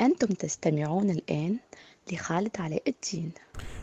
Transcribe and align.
أنتم 0.00 0.26
تستمعون 0.26 1.10
الآن 1.10 1.56
لخالد 2.12 2.50
علاء 2.58 2.82
الدين. 2.88 3.30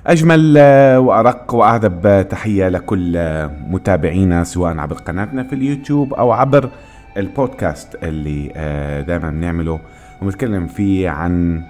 أجمل 0.08 0.56
آه، 0.58 1.00
وأرق 1.00 1.54
وأعذب 1.54 2.28
تحية 2.30 2.70
لكل 2.70 3.18
آه، 3.18 3.48
متابعينا 3.48 4.44
سواء 4.44 4.78
عبر 4.78 4.96
قناتنا 4.96 5.44
في 5.44 5.56
اليوتيوب 5.56 6.14
أو 6.14 6.32
عبر 6.32 6.70
البودكاست 7.18 7.96
اللي 8.04 8.52
آه، 8.56 9.02
دائما 9.02 9.30
بنعمله. 9.30 9.80
ونتكلم 10.22 10.68
فيه 10.68 11.10
عن 11.10 11.64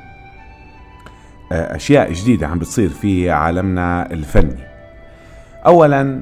أشياء 1.52 2.14
جديدة 2.14 2.48
عم 2.48 2.60
بتصير 2.60 2.90
في 2.90 3.32
عالمنا 3.32 4.12
الفني. 4.12 4.64
أولا 5.66 6.22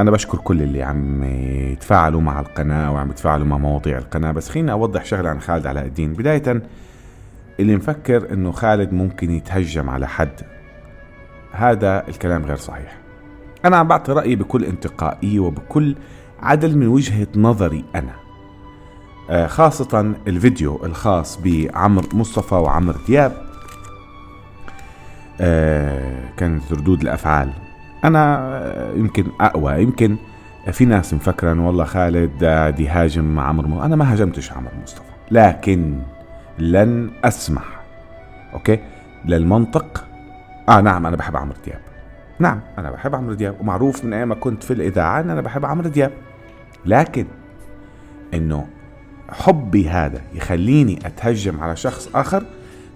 أنا 0.00 0.10
بشكر 0.10 0.38
كل 0.38 0.62
اللي 0.62 0.82
عم 0.82 1.24
يتفاعلوا 1.72 2.20
مع 2.20 2.40
القناة 2.40 2.92
وعم 2.92 3.10
يتفاعلوا 3.10 3.46
مع 3.46 3.58
مواضيع 3.58 3.98
القناة. 3.98 4.32
بس 4.32 4.48
خليني 4.48 4.72
أوضح 4.72 5.04
شغلة 5.04 5.28
عن 5.28 5.40
خالد 5.40 5.66
علاء 5.66 5.84
الدين. 5.84 6.12
بداية 6.12 6.62
اللي 7.60 7.76
مفكر 7.76 8.32
إنه 8.32 8.52
خالد 8.52 8.92
ممكن 8.92 9.30
يتهجم 9.30 9.90
على 9.90 10.08
حد. 10.08 10.40
هذا 11.52 12.08
الكلام 12.08 12.44
غير 12.44 12.56
صحيح. 12.56 12.98
أنا 13.64 13.76
عم 13.76 13.88
بعطي 13.88 14.12
رأيي 14.12 14.36
بكل 14.36 14.64
انتقائيه 14.64 15.40
وبكل 15.40 15.96
عدل 16.40 16.78
من 16.78 16.86
وجهة 16.86 17.26
نظري 17.36 17.84
أنا. 17.94 18.14
آه، 19.30 19.46
خاصة 19.46 20.14
الفيديو 20.26 20.84
الخاص 20.84 21.40
بعمر 21.40 22.04
مصطفى 22.12 22.54
وعمر 22.54 22.96
دياب. 23.06 23.32
آه، 25.40 26.28
كانت 26.36 26.72
ردود 26.72 27.02
الأفعال. 27.02 27.52
أنا 28.04 28.38
آه، 28.38 28.92
يمكن 28.92 29.26
أقوى. 29.40 29.82
يمكن 29.82 30.16
في 30.72 30.84
ناس 30.84 31.14
مفكرة 31.14 31.66
والله 31.66 31.84
خالد 31.84 32.44
دي 32.76 32.84
يهاجم 32.84 33.40
عمرو 33.40 33.82
أنا 33.82 33.96
ما 33.96 34.12
هاجمتش 34.12 34.52
عمر 34.52 34.70
مصطفى. 34.82 35.02
لكن 35.30 35.98
لن 36.58 37.10
أسمح. 37.24 37.82
أوكي؟ 38.54 38.78
للمنطق. 39.24 40.04
آه 40.68 40.80
نعم 40.80 41.06
أنا 41.06 41.16
بحب 41.16 41.36
عمرو 41.36 41.56
دياب. 41.64 41.80
نعم 42.38 42.60
أنا 42.78 42.90
بحب 42.90 43.14
عمرو 43.14 43.34
دياب 43.34 43.60
ومعروف 43.60 44.04
من 44.04 44.12
أيام 44.12 44.28
ما 44.28 44.34
كنت 44.34 44.62
في 44.62 44.72
الإذاعة 44.72 45.20
أن 45.20 45.30
أنا 45.30 45.40
بحب 45.40 45.64
عمرو 45.64 45.88
دياب. 45.88 46.12
لكن 46.86 47.26
إنه 48.34 48.66
حبي 49.28 49.88
هذا 49.88 50.20
يخليني 50.34 50.98
أتهجم 51.06 51.60
على 51.60 51.76
شخص 51.76 52.10
آخر 52.14 52.44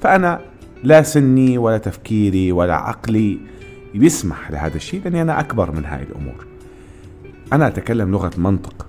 فأنا 0.00 0.40
لا 0.82 1.02
سني 1.02 1.58
ولا 1.58 1.78
تفكيري 1.78 2.52
ولا 2.52 2.74
عقلي 2.74 3.38
يسمح 3.94 4.50
لهذا 4.50 4.76
الشيء 4.76 5.00
لأني 5.04 5.22
أنا 5.22 5.40
أكبر 5.40 5.70
من 5.70 5.84
هاي 5.84 6.02
الأمور. 6.02 6.46
أنا 7.52 7.66
أتكلم 7.66 8.10
لغة 8.10 8.30
منطق. 8.38 8.86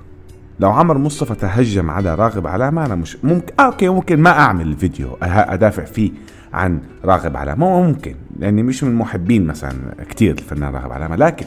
لو 0.61 0.71
عمر 0.71 0.97
مصطفى 0.97 1.35
تهجم 1.35 1.89
على 1.89 2.15
راغب 2.15 2.47
علامة 2.47 2.85
أنا 2.85 2.95
مش 2.95 3.17
ممكن. 3.23 3.53
آه 3.59 3.61
أوكي 3.61 3.89
ممكن 3.89 4.19
ما 4.19 4.29
أعمل 4.29 4.77
فيديو 4.77 5.17
أدافع 5.21 5.83
فيه 5.85 6.11
عن 6.53 6.79
راغب 7.05 7.37
علامة 7.37 7.81
ممكن 7.81 8.15
لأني 8.39 8.63
مش 8.63 8.83
من 8.83 8.95
محبين 8.95 9.47
مثلا 9.47 9.73
كتير 10.09 10.31
الفنان 10.31 10.73
راغب 10.73 10.91
علامة 10.91 11.15
لكن 11.15 11.45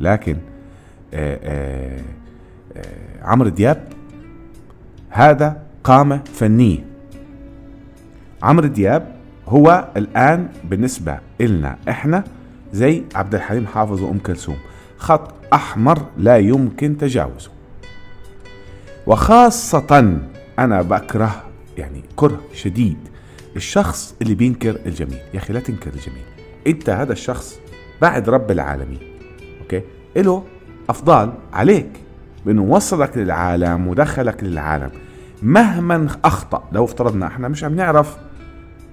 لكن 0.00 0.36
آآ 1.14 1.34
آه، 1.34 1.38
آآ 1.42 1.96
آه، 1.96 2.00
آه، 2.76 3.24
عمرو 3.24 3.48
دياب 3.48 3.84
هذا 5.10 5.62
قامة 5.84 6.20
فنية. 6.34 6.84
عمرو 8.42 8.66
دياب 8.66 9.14
هو 9.48 9.88
الآن 9.96 10.48
بالنسبة 10.64 11.18
إلنا 11.40 11.76
إحنا 11.88 12.24
زي 12.72 13.02
عبد 13.14 13.34
الحليم 13.34 13.66
حافظ 13.66 14.02
وأم 14.02 14.18
كلثوم. 14.18 14.56
خط 14.98 15.34
أحمر 15.52 15.98
لا 16.18 16.36
يمكن 16.36 16.98
تجاوزه. 16.98 17.59
وخاصة 19.10 20.18
أنا 20.58 20.82
بكره 20.82 21.42
يعني 21.78 22.02
كره 22.16 22.40
شديد 22.54 22.98
الشخص 23.56 24.14
اللي 24.22 24.34
بينكر 24.34 24.78
الجميل. 24.86 25.18
يا 25.34 25.38
أخي 25.38 25.52
لا 25.52 25.60
تنكر 25.60 25.90
الجميل. 25.94 26.22
أنت 26.66 26.90
هذا 26.90 27.12
الشخص 27.12 27.58
بعد 28.02 28.28
رب 28.28 28.50
العالمين 28.50 28.98
أوكي؟ 29.60 29.82
له 30.16 30.44
أفضال 30.88 31.32
عليك 31.52 31.88
بأنه 32.46 32.62
وصلك 32.62 33.16
للعالم 33.16 33.86
ودخلك 33.86 34.44
للعالم. 34.44 34.90
مهما 35.42 36.08
أخطأ 36.24 36.68
لو 36.72 36.84
افترضنا 36.84 37.26
إحنا 37.26 37.48
مش 37.48 37.64
عم 37.64 37.74
نعرف 37.74 38.16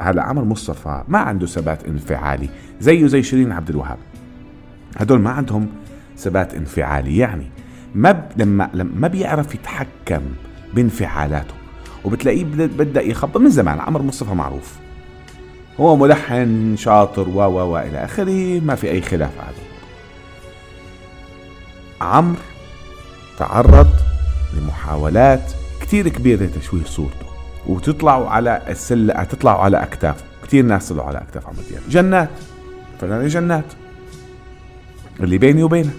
هلا 0.01 0.23
عمر 0.23 0.43
مصطفى 0.43 1.03
ما 1.07 1.19
عنده 1.19 1.47
ثبات 1.47 1.85
انفعالي 1.85 2.49
زيه 2.79 3.07
زي 3.07 3.23
شيرين 3.23 3.51
عبد 3.51 3.69
الوهاب. 3.69 3.97
هدول 4.97 5.19
ما 5.19 5.29
عندهم 5.29 5.67
ثبات 6.17 6.53
انفعالي 6.53 7.17
يعني 7.17 7.56
ما 7.95 8.11
ب... 8.11 8.23
لما 8.37 8.69
لما 8.73 8.91
ما 8.95 9.07
بيعرف 9.07 9.55
يتحكم 9.55 10.21
بانفعالاته 10.73 11.53
وبتلاقيه 12.05 12.43
بدأ 12.53 13.01
يخبط 13.01 13.37
من 13.37 13.49
زمان. 13.49 13.79
عمر 13.79 14.01
مصطفى 14.01 14.33
معروف. 14.33 14.75
هو 15.79 15.95
ملحن 15.95 16.75
شاطر 16.77 17.29
و 17.29 17.41
و 17.41 17.73
و 17.73 17.77
إلى 17.77 18.03
آخره 18.03 18.59
ما 18.59 18.75
في 18.75 18.91
أي 18.91 19.01
خلاف 19.01 19.31
هذا 19.39 19.67
عمرو 22.01 22.39
تعرض 23.37 23.89
لمحاولات 24.53 25.51
كتير 25.81 26.07
كبيرة 26.07 26.43
لتشويه 26.43 26.83
صورته 26.83 27.25
وتطلعوا 27.67 28.29
على 28.29 28.61
السلة 28.69 29.23
تطلعوا 29.23 29.61
على 29.61 29.83
أكتافه 29.83 30.25
كتير 30.43 30.65
ناس 30.65 30.89
طلعوا 30.89 31.07
على 31.07 31.17
أكتاف 31.17 31.47
عمرو 31.47 31.61
دياب. 31.69 31.81
جنات 31.89 32.29
فنانة 33.01 33.27
جنات 33.27 33.65
اللي 35.19 35.37
بيني 35.37 35.63
وبينك. 35.63 35.93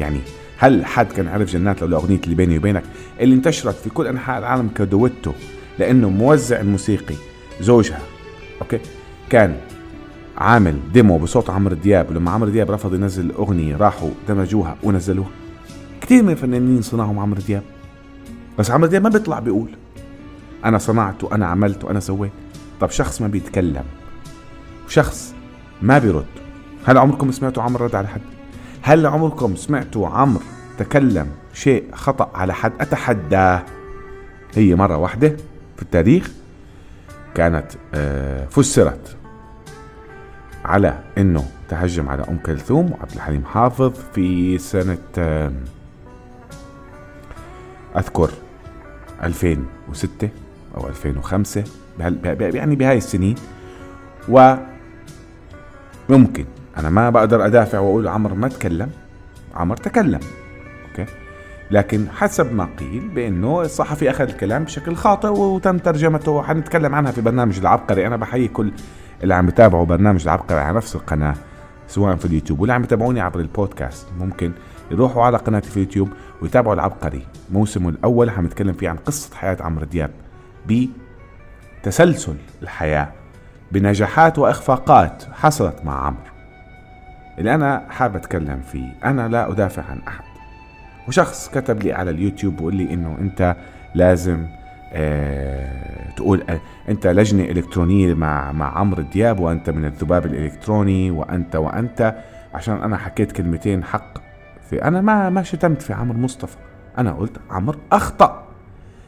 يعني 0.00 0.20
هل 0.62 0.86
حد 0.86 1.12
كان 1.12 1.28
عرف 1.28 1.52
جنات 1.52 1.82
لولا 1.82 1.96
أغنية 1.96 2.20
اللي 2.24 2.34
بيني 2.34 2.58
وبينك 2.58 2.82
اللي 3.20 3.34
انتشرت 3.34 3.74
في 3.74 3.90
كل 3.90 4.06
أنحاء 4.06 4.38
العالم 4.38 4.68
كدويتو؟ 4.76 5.32
لأنه 5.78 6.10
موزع 6.10 6.60
الموسيقي 6.60 7.14
زوجها 7.60 8.00
أوكي؟ 8.62 8.80
كان 9.30 9.56
عامل 10.38 10.78
demo 10.92 11.18
بصوت 11.18 11.50
عمرو 11.50 11.74
دياب. 11.74 12.10
ولما 12.10 12.30
عمرو 12.30 12.50
دياب 12.50 12.70
رفض 12.70 12.94
ينزل 12.94 13.26
الأغنية 13.26 13.76
راحوا 13.76 14.10
دمجوها 14.28 14.76
ونزلوها. 14.82 15.30
كثير 16.00 16.22
من 16.22 16.30
الفنانين 16.30 16.82
صنعهم 16.82 17.18
عمرو 17.18 17.40
دياب. 17.40 17.62
بس 18.58 18.70
عمرو 18.70 18.86
دياب 18.86 19.02
ما 19.02 19.08
بيطلع 19.08 19.38
بيقول 19.38 19.70
أنا 20.64 20.78
صنعت 20.78 21.24
وأنا 21.24 21.46
عملت 21.46 21.84
وأنا 21.84 22.00
سويت. 22.00 22.32
طب 22.80 22.90
شخص 22.90 23.22
ما 23.22 23.28
بيتكلم 23.28 23.84
شخص 24.88 25.34
ما 25.82 25.98
بيرد 25.98 26.24
هل 26.84 26.98
عمركم 26.98 27.32
سمعتوا 27.32 27.62
عمرو 27.62 27.86
رد 27.86 27.94
على 27.94 28.08
حد؟ 28.08 28.20
هل 28.82 29.06
عمركم 29.06 29.56
سمعتوا 29.56 30.08
عمرو 30.08 30.42
تكلم 30.80 31.28
شيء 31.52 31.94
خطأ 31.94 32.30
على 32.34 32.54
حد 32.54 32.72
أتحداه. 32.80 33.62
هي 34.54 34.74
مرة 34.74 34.96
واحدة 34.96 35.28
في 35.76 35.82
التاريخ 35.82 36.30
كانت 37.34 37.66
آه، 37.94 38.46
فسرت 38.46 39.16
على 40.64 40.98
إنه 41.18 41.44
تهجم 41.68 42.08
على 42.08 42.22
أم 42.28 42.38
كلثوم 42.38 42.92
وعبد 42.92 43.12
الحليم 43.12 43.44
حافظ 43.44 43.92
في 44.14 44.58
سنة 44.58 44.98
أذكر 47.96 48.30
2006 49.22 50.28
أو 50.76 50.88
2005 50.88 51.64
يعني 52.38 52.76
بهاي 52.76 52.98
السنين. 52.98 53.34
وممكن 54.28 54.64
أنا 56.76 56.90
ما 56.90 57.10
بقدر 57.10 57.46
أدافع 57.46 57.78
وأقول 57.78 58.08
عمر 58.08 58.34
ما 58.34 58.48
تكلم 58.48 58.90
عمر 59.54 59.76
تكلم. 59.76 60.20
أوكي. 60.90 61.12
لكن 61.70 62.06
حسب 62.10 62.52
ما 62.54 62.68
قيل 62.78 63.08
بأنه 63.08 63.62
الصحفي 63.62 64.10
أخذ 64.10 64.24
الكلام 64.24 64.64
بشكل 64.64 64.96
خاطئ 64.96 65.28
وتم 65.28 65.78
ترجمته. 65.78 66.42
حنتكلم 66.42 66.94
عنها 66.94 67.12
في 67.12 67.20
برنامج 67.20 67.58
العبقري. 67.58 68.06
أنا 68.06 68.16
بحيي 68.16 68.48
كل 68.48 68.72
اللي 69.22 69.34
عم 69.34 69.48
يتابعوا 69.48 69.84
برنامج 69.84 70.22
العبقري 70.22 70.60
على 70.60 70.76
نفس 70.76 70.96
القناة 70.96 71.34
سواء 71.88 72.16
في 72.16 72.24
اليوتيوب. 72.24 72.60
واللي 72.60 72.72
عم 72.72 72.82
يتابعوني 72.82 73.20
عبر 73.20 73.40
البودكاست 73.40 74.06
ممكن 74.18 74.52
يروحوا 74.90 75.22
على 75.22 75.36
قناتي 75.36 75.70
في 75.70 75.76
اليوتيوب 75.76 76.08
ويتابعوا 76.42 76.74
العبقري. 76.74 77.26
موسمه 77.50 77.88
الأول 77.88 78.30
حنتكلم 78.30 78.72
فيه 78.72 78.88
عن 78.88 78.96
قصة 78.96 79.36
حياة 79.36 79.56
عمرو 79.60 79.84
دياب 79.84 80.10
بتسلسل 81.82 82.36
الحياة 82.62 83.12
بنجاحات 83.72 84.38
وأخفاقات 84.38 85.24
حصلت 85.32 85.84
مع 85.84 86.06
عمرو. 86.06 86.30
اللي 87.38 87.54
أنا 87.54 87.86
حابب 87.90 88.16
أتكلم 88.16 88.60
فيه 88.72 88.98
أنا 89.04 89.28
لا 89.28 89.50
أدافع 89.52 89.82
عن 89.82 89.98
أحد. 90.08 90.29
وشخص 91.10 91.48
كتب 91.48 91.82
لي 91.82 91.92
على 91.92 92.10
اليوتيوب 92.10 92.56
بيقول 92.56 92.74
لي 92.74 92.94
إنه 92.94 93.16
أنت 93.20 93.56
لازم 93.94 94.46
آه 94.92 96.10
تقول 96.16 96.42
آه 96.48 96.60
أنت 96.88 97.06
لجنة 97.06 97.44
إلكترونية 97.44 98.14
مع 98.14 98.52
مع 98.52 98.78
عمرو 98.78 99.02
دياب 99.02 99.40
وأنت 99.40 99.70
من 99.70 99.84
الذباب 99.84 100.26
الإلكتروني 100.26 101.10
وأنت 101.10 101.56
وأنت. 101.56 102.14
عشان 102.54 102.82
أنا 102.82 102.96
حكيت 102.96 103.32
كلمتين 103.32 103.84
حق 103.84 104.18
في 104.70 104.84
أنا 104.84 105.00
ما 105.00 105.30
ما 105.30 105.42
شتمت 105.42 105.82
في 105.82 105.92
عمرو 105.92 106.18
مصطفى. 106.18 106.56
أنا 106.98 107.12
قلت 107.12 107.36
عمرو 107.50 107.78
أخطأ. 107.92 108.44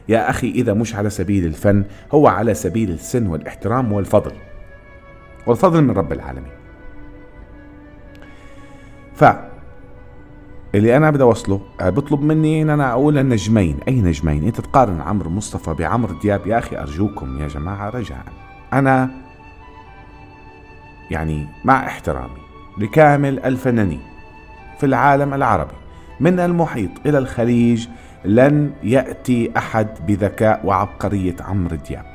يا 0.09 0.29
أخي 0.29 0.49
إذا 0.49 0.73
مش 0.73 0.95
على 0.95 1.09
سبيل 1.09 1.45
الفن 1.45 1.83
هو 2.11 2.27
على 2.27 2.53
سبيل 2.53 2.89
السن 2.89 3.27
والإحترام 3.27 3.91
والفضل. 3.91 4.31
والفضل 5.47 5.83
من 5.83 5.91
رب 5.91 6.13
العالمين. 6.13 6.51
ف 9.15 9.23
اللي 10.75 10.97
أنا 10.97 11.11
بدي 11.11 11.23
أوصله 11.23 11.61
آه، 11.81 11.89
بطلب 11.89 12.21
مني 12.21 12.61
إن 12.61 12.69
أنا 12.69 12.91
أقول 12.91 13.17
النجمين. 13.17 13.77
أي 13.87 14.01
نجمين؟ 14.01 14.43
أنت 14.43 14.61
تقارن 14.61 15.01
عمرو 15.01 15.29
مصطفى 15.29 15.73
بعمرو 15.73 16.19
دياب. 16.19 16.47
يا 16.47 16.57
أخي 16.57 16.77
أرجوكم 16.77 17.39
يا 17.39 17.47
جماعة 17.47 17.89
رجاء. 17.89 18.25
أنا 18.73 19.09
يعني 21.11 21.47
مع 21.65 21.85
احترامي 21.87 22.43
لكامل 22.77 23.39
الفنانين 23.39 24.01
في 24.79 24.85
العالم 24.85 25.33
العربي 25.33 25.75
من 26.19 26.39
المحيط 26.39 26.91
إلى 27.05 27.17
الخليج 27.17 27.87
لن 28.25 28.71
يأتي 28.83 29.51
أحد 29.57 29.87
بذكاء 30.07 30.65
وعبقرية 30.65 31.35
عمرو 31.41 31.75
دياب. 31.75 32.05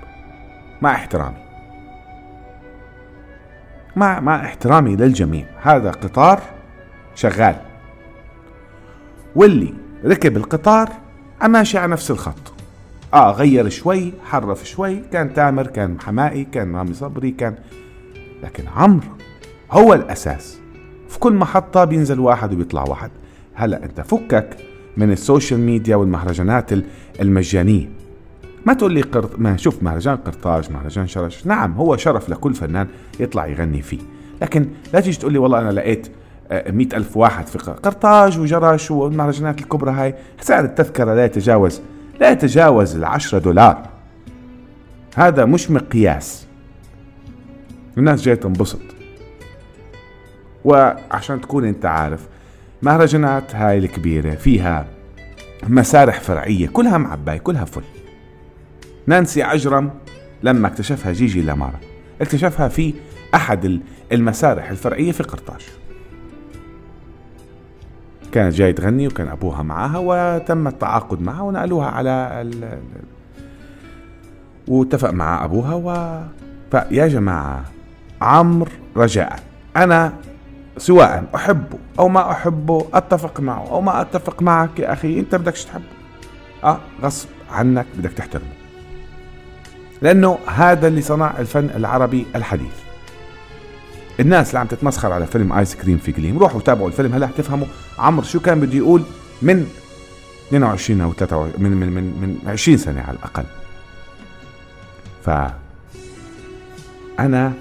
مع 0.83 0.95
احترامي. 0.95 1.49
مع 3.97 4.21
مع 4.21 4.45
احترامي 4.45 4.97
للجميع. 4.97 5.47
هذا 5.63 5.91
قطار 5.91 6.41
شغال. 7.15 7.68
واللي 9.37 9.75
ركب 10.05 10.37
القطار 10.37 10.89
ماشي 11.45 11.79
على 11.79 11.93
نفس 11.93 12.11
الخط. 12.11 12.53
آه 13.15 13.33
غير 13.33 13.69
شوي 13.69 14.13
حرف 14.25 14.69
شوي 14.69 15.03
كان 15.13 15.35
تامر 15.35 15.67
كان 15.67 16.01
حماقي 16.01 16.45
كان 16.45 16.77
رامي 16.77 16.95
صبري 16.95 17.31
كان 17.31 17.55
لكن 18.43 18.65
عمرو 18.77 19.09
هو 19.71 19.95
الأساس. 19.95 20.59
في 21.09 21.19
كل 21.19 21.33
محطة 21.33 21.85
بينزل 21.85 22.21
واحد 22.21 22.53
وبيطلع 22.53 22.83
واحد. 22.83 23.11
هلا 23.55 23.85
أنت 23.85 24.01
فكك 24.01 24.57
من 24.97 25.13
ال 25.13 25.20
social 25.20 25.61
media 25.61 25.97
والمهرجانات 25.97 26.71
المجانية. 27.21 27.89
ما 28.67 28.75
تقول 28.75 28.93
لي 28.93 29.01
قرط 29.01 29.39
ما 29.39 29.57
شوف 29.57 29.83
مهرجان 29.83 30.17
قرطاج 30.17 30.73
مهرجان 30.73 31.07
جرش. 31.07 31.47
نعم 31.47 31.73
هو 31.73 31.97
شرف 31.97 32.29
لكل 32.29 32.55
فنان 32.55 32.87
يطلع 33.21 33.47
يغني 33.47 33.83
فيه. 33.83 34.01
لكن 34.43 34.67
لا 34.93 35.01
تيجي 35.01 35.19
تقول 35.19 35.33
لي 35.33 35.39
والله 35.39 35.59
أنا 35.61 35.71
لقيت 35.71 36.09
مئة 36.53 36.97
ألف 36.97 37.17
واحد 37.17 37.47
في 37.47 37.59
قرطاج 37.59 38.39
وجرش 38.39 38.91
والمهرجانات 38.91 39.61
الكبرى 39.61 39.91
هاي. 39.91 40.15
سعر 40.41 40.65
التذكرة 40.65 41.15
لا 41.15 41.25
يتجاوز 41.25 41.81
لا 42.21 42.31
يتجاوز 42.31 42.97
العشرة 42.97 43.39
دولار. 43.39 43.89
هذا 45.17 45.45
مش 45.45 45.71
مقياس. 45.71 46.47
الناس 47.99 48.23
جاية 48.23 48.35
تنبسط. 48.35 48.81
وعشان 50.65 51.41
تكون 51.41 51.65
أنت 51.65 51.87
عارف 51.87 52.29
مهرجانات 52.83 53.55
هاي 53.55 53.79
الكبيرة 53.79 54.35
فيها 54.35 54.87
مسارح 55.69 56.21
فرعية 56.21 56.69
كلها 56.69 56.99
معباية 56.99 57.39
كلها 57.39 57.65
فل. 57.65 57.83
نانسي 59.07 59.43
عجرم 59.43 59.91
لما 60.43 60.69
اكتشفها 60.69 61.13
جيجي 61.13 61.41
لامارا. 61.41 61.81
اكتشفها 62.21 62.69
في 62.69 62.95
أحد 63.35 63.81
المسارح 64.13 64.71
الفرعية 64.71 65.13
في 65.13 65.23
قرطاج. 65.23 65.67
كانت 68.39 68.55
جاي 68.55 68.73
تغني 68.73 69.07
وكان 69.07 69.29
أبوها 69.29 69.63
معها 69.63 69.99
وتم 69.99 70.67
التعاقد 70.69 71.21
معها 71.21 71.43
ونقلوها 71.43 71.87
على 71.87 72.29
ال... 72.41 72.79
واتفق 74.69 75.11
مع 75.11 75.45
أبوها 75.45 75.75
و 75.75 76.21
فيا 76.71 77.07
جماعة 77.07 77.65
عمرو 78.21 78.71
رجاء. 78.97 79.41
أنا 79.77 80.13
سواء 80.77 81.25
أحبه 81.35 81.79
أو 81.99 82.09
ما 82.09 82.31
أحبه 82.31 82.87
أتفق 82.95 83.41
معه 83.41 83.71
أو 83.71 83.81
ما 83.81 84.01
أتفق 84.01 84.43
معك 84.43 84.79
يا 84.79 84.93
أخي 84.93 85.21
أنت 85.21 85.35
بدكش 85.35 85.65
تحبه 85.65 85.85
أه 86.65 86.79
غصب 87.03 87.29
عنك 87.53 87.87
بدك 87.99 88.13
تحترمه. 88.13 88.53
لأنه 90.03 90.39
هذا 90.47 90.89
اللي 90.89 91.03
صنع 91.03 91.39
الفن 91.39 91.71
العربي 91.77 92.27
الحديث. 92.37 92.88
الناس 94.21 94.49
اللي 94.49 94.59
عم 94.59 94.67
تتمسخر 94.67 95.13
على 95.13 95.27
فيلم 95.27 95.53
آيس 95.53 95.75
كريم 95.77 95.99
في 95.99 96.13
جليم. 96.13 96.39
روحوا 96.39 96.61
تابعوا 96.61 96.89
الفيلم 96.89 97.15
هلا 97.15 97.27
حتفهموا 97.27 97.67
عمرو 97.99 98.25
شو 98.25 98.41
كان 98.41 98.61
بده 98.61 98.77
يقول 98.77 99.03
من 99.43 99.67
22 100.49 101.01
أو 101.01 101.13
23 101.13 101.63
من 101.63 101.77
من 101.77 101.93
من 101.93 102.03
من 102.03 102.51
20 102.51 102.79
سنة 102.79 103.01
على 103.01 103.17
الأقل. 103.17 103.45
ف 105.25 105.31
أنا 107.21 107.53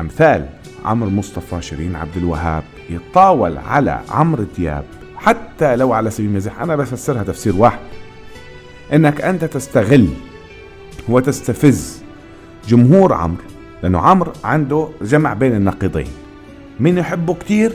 أمثال 0.00 0.48
عمرو 0.84 1.10
مصطفى 1.10 1.62
شيرين 1.62 1.96
عبد 1.96 2.16
الوهاب 2.16 2.62
يتطاول 2.90 3.58
على 3.58 4.00
عمرو 4.08 4.44
دياب 4.56 4.84
حتى 5.16 5.76
لو 5.76 5.92
على 5.92 6.10
سبيل 6.10 6.26
المزح 6.26 6.60
أنا 6.60 6.76
بفسرها 6.76 7.22
تفسير 7.22 7.56
واحد. 7.56 7.78
إنك 8.92 9.20
أنت 9.20 9.44
تستغل 9.44 10.08
وتستفز 11.08 12.02
جمهور 12.68 13.12
عمرو 13.12 13.42
لأنه 13.82 13.98
عمرو 13.98 14.32
عنده 14.44 14.88
جمع 15.02 15.34
بين 15.34 15.56
النقيضين. 15.56 16.08
مين 16.80 16.98
يحبه 16.98 17.34
كتير 17.34 17.72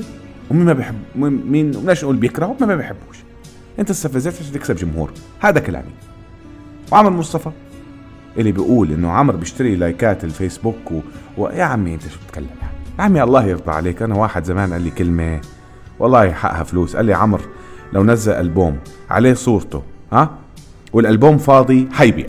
ومين 0.52 0.66
ما 0.66 0.74
بيحب 0.74 0.96
مين 1.16 1.72
بدناش 1.72 2.04
نقول 2.04 2.16
بيكرهه 2.16 2.48
ومين 2.48 2.68
ما 2.68 2.76
بيحبوش. 2.76 3.18
أنت 3.80 3.90
استفزيت 3.90 4.34
عشان 4.42 4.54
تكسب 4.54 4.76
جمهور. 4.76 5.12
هذا 5.40 5.60
كلامي. 5.60 5.92
وعمر 6.92 7.10
مصطفى 7.10 7.50
اللي 8.38 8.52
بيقول 8.52 8.92
إنه 8.92 9.12
عمرو 9.12 9.38
بيشتري 9.38 9.76
لايكات 9.76 10.24
الفيسبوك 10.24 10.92
و... 10.92 11.00
ويا 11.38 11.64
عمي 11.64 11.94
أنت 11.94 12.02
شو 12.02 12.20
بتتكلم؟ 12.24 12.48
يا 13.00 13.04
عمي 13.04 13.24
الله 13.24 13.46
يرضى 13.46 13.72
عليك. 13.72 14.02
أنا 14.02 14.16
واحد 14.16 14.44
زمان 14.44 14.74
قال 14.74 14.82
لي 14.82 14.90
كلمة 14.90 15.42
والله 16.00 16.32
حقها 16.32 16.64
فلوس. 16.64 16.96
قال 16.96 17.06
لي 17.06 17.14
عمرو 17.14 17.44
لو 17.94 18.04
نزل 18.04 18.32
ألبوم 18.32 18.78
عليه 19.10 19.34
صورته 19.34 19.84
ها؟ 20.12 20.30
والألبوم 20.94 21.38
فاضي 21.38 21.90
حيبيع 21.92 22.26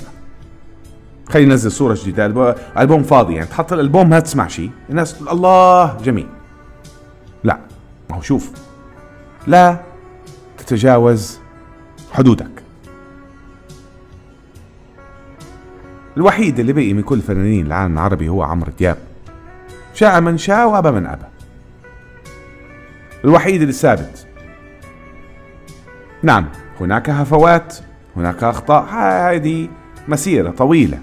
خلي 1.29 1.43
ينزل 1.43 1.73
صورة 1.73 1.95
جديدة 1.95 2.55
ألبوم 2.79 3.03
فاضي 3.03 3.35
يعني 3.35 3.47
تحط 3.47 3.73
الألبوم 3.73 4.11
ما 4.11 4.21
تسمع 4.21 4.49
شيء 4.49 4.71
الناس 4.91 5.23
الله 5.23 5.97
جميل. 5.97 6.29
لا 7.45 7.59
ما 8.11 8.17
هو 8.17 8.21
شوف 8.21 8.53
لا 9.47 9.81
تتجاوز 10.59 11.39
حدودك. 12.13 12.63
الوحيد 16.17 16.59
اللي 16.59 16.73
بقي 16.73 16.93
من 16.93 17.03
كل 17.03 17.21
فنانين 17.21 17.67
العالم 17.67 17.93
العربي 17.93 18.29
هو 18.29 18.43
عمرو 18.43 18.73
دياب. 18.79 18.97
شاء 19.95 20.21
من 20.21 20.39
شاء 20.39 20.69
وأبى 20.69 20.91
من 20.91 21.07
أبى. 21.07 21.25
الوحيد 23.25 23.61
اللي 23.61 23.73
ثابت. 23.73 24.27
نعم 26.23 26.49
هناك 26.81 27.11
هفوات 27.11 27.79
هناك 28.17 28.45
أخطاء. 28.45 28.85
هذه 28.85 29.69
مسيرة 30.09 30.51
طويلة. 30.51 30.99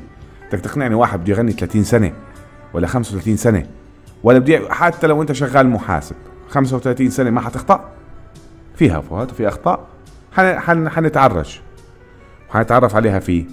بدك 0.56 0.66
تقنعني 0.66 0.96
واحد 0.96 1.20
بده 1.20 1.34
يغني 1.34 1.52
30 1.52 1.84
سنة 1.84 2.14
ولا 2.74 2.88
35 2.88 3.38
سنة؟ 3.38 3.66
ولا 4.24 4.40
بدي 4.40 4.60
حتى 4.70 5.08
لو 5.08 5.22
أنت 5.22 5.32
شغال 5.32 5.70
محاسب 5.70 6.16
35 6.50 7.10
سنة 7.10 7.30
ما 7.30 7.42
حتخطأ. 7.42 7.90
فيها 8.76 9.02
فوات 9.02 9.32
وفي 9.32 9.48
أخطاء. 9.48 9.80
حن 10.34 10.90
حنتعرج. 10.90 11.60
حنتعرف 12.50 12.96
عليها 12.96 13.20
في 13.20 13.46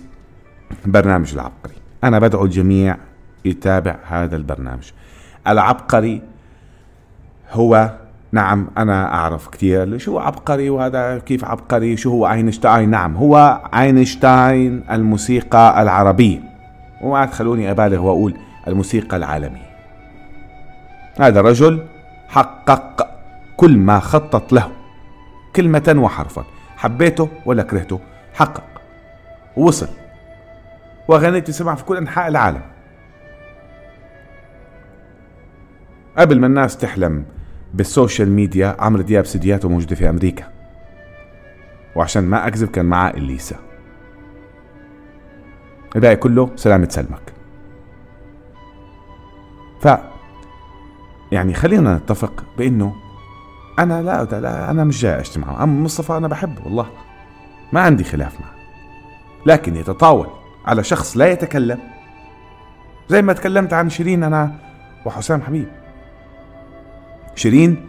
برنامج 0.86 1.32
العبقري. 1.32 1.74
أنا 2.04 2.18
بدعو 2.18 2.44
الجميع 2.44 2.96
يتابع 3.44 3.96
هذا 4.08 4.36
البرنامج. 4.36 4.90
العبقري 5.46 6.22
هو 7.50 7.90
نعم 8.32 8.68
أنا 8.78 9.14
أعرف 9.14 9.48
كثير 9.48 9.98
شو 9.98 10.18
عبقري 10.18 10.70
وهذا 10.70 11.18
كيف 11.18 11.44
عبقري 11.44 11.96
شو 11.96 12.10
هو 12.10 12.30
أينشتاين؟ 12.30 12.90
نعم 12.90 13.16
هو 13.16 13.60
أينشتاين 13.74 14.84
الموسيقى 14.90 15.82
العربية. 15.82 16.51
وما 17.02 17.26
تخلوني 17.26 17.70
أبالغ 17.70 18.00
وأقول 18.00 18.34
الموسيقى 18.68 19.16
العالمية. 19.16 19.72
هذا 21.20 21.40
الرجل 21.40 21.86
حقق 22.28 23.08
كل 23.56 23.76
ما 23.76 24.00
خطط 24.00 24.52
له 24.52 24.70
كلمة 25.56 25.94
وحرفا. 25.98 26.44
حبيته 26.76 27.28
ولا 27.46 27.62
كرهته؟ 27.62 28.00
حقق. 28.34 28.64
ووصل 29.56 29.88
وأغانيه 31.08 31.38
تسمع 31.38 31.74
في 31.74 31.84
كل 31.84 31.96
أنحاء 31.96 32.28
العالم. 32.28 32.62
قبل 36.18 36.40
ما 36.40 36.46
الناس 36.46 36.76
تحلم 36.76 37.24
بالسوشيال 37.74 38.30
ميديا 38.30 38.76
عمرو 38.78 39.02
دياب 39.02 39.26
سيدياته 39.26 39.68
موجودة 39.68 39.96
في 39.96 40.08
أمريكا. 40.08 40.44
وعشان 41.96 42.24
ما 42.24 42.46
أكذب 42.46 42.68
كان 42.68 42.84
معاه 42.84 43.10
إليسا. 43.10 43.56
الباقي 45.96 46.16
كله 46.16 46.50
سلامة 46.56 46.88
سلمك. 46.88 47.32
ف 49.80 49.88
يعني 51.32 51.54
خلينا 51.54 51.94
نتفق 51.94 52.44
بإنه 52.58 52.94
أنا 53.78 54.02
لا, 54.02 54.24
لا 54.40 54.70
أنا 54.70 54.84
مش 54.84 55.02
جاي 55.02 55.20
اشتم 55.20 55.40
معه. 55.40 55.62
أما 55.62 55.84
مصطفى 55.84 56.12
أنا 56.12 56.28
بحبه 56.28 56.64
والله. 56.64 56.86
ما 57.72 57.80
عندي 57.80 58.04
خلاف 58.04 58.40
معه. 58.40 58.54
لكن 59.46 59.76
يتطاول 59.76 60.26
على 60.66 60.84
شخص 60.84 61.16
لا 61.16 61.26
يتكلم. 61.26 61.78
زي 63.08 63.22
ما 63.22 63.32
تكلمت 63.32 63.72
عن 63.72 63.90
شيرين 63.90 64.24
أنا 64.24 64.58
وحسام 65.04 65.42
حبيب. 65.42 65.68
شيرين 67.34 67.88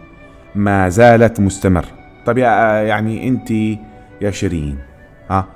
ما 0.54 0.88
زالت 0.88 1.40
مستمرة. 1.40 1.88
طب 2.26 2.38
يا 2.38 2.50
يعني 2.82 3.28
انت 3.28 3.50
يا 4.20 4.30
شيرين 4.30 4.78
ها؟ 5.30 5.46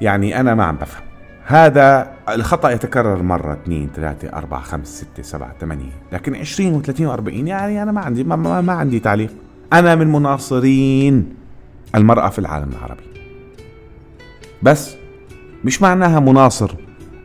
يعني 0.00 0.40
أنا 0.40 0.54
ما 0.54 0.64
عم 0.64 0.76
بفهم. 0.76 1.05
هذا 1.48 2.12
الخطأ 2.28 2.70
يتكرر 2.70 3.22
مرة 3.22 3.52
اثنين 3.52 3.90
ثلاثة 3.96 4.28
أربعة 4.28 4.60
خمسة 4.60 4.92
ستة 4.92 5.22
سبعة 5.22 5.54
ثمانية. 5.60 5.92
لكن 6.12 6.34
عشرين 6.34 6.74
وثلاثين 6.74 7.06
وأربعين 7.06 7.48
يعني 7.48 7.82
أنا 7.82 7.92
ما 7.92 8.00
عندي 8.00 8.24
ما, 8.24 8.36
ما, 8.36 8.60
ما 8.60 8.72
عندي 8.72 9.00
تعليق. 9.00 9.30
أنا 9.72 9.94
من 9.94 10.12
مناصرين 10.12 11.34
المرأة 11.94 12.28
في 12.28 12.38
العالم 12.38 12.70
العربي. 12.72 13.02
بس 14.62 14.94
مش 15.64 15.82
معناها 15.82 16.20
مناصر. 16.20 16.74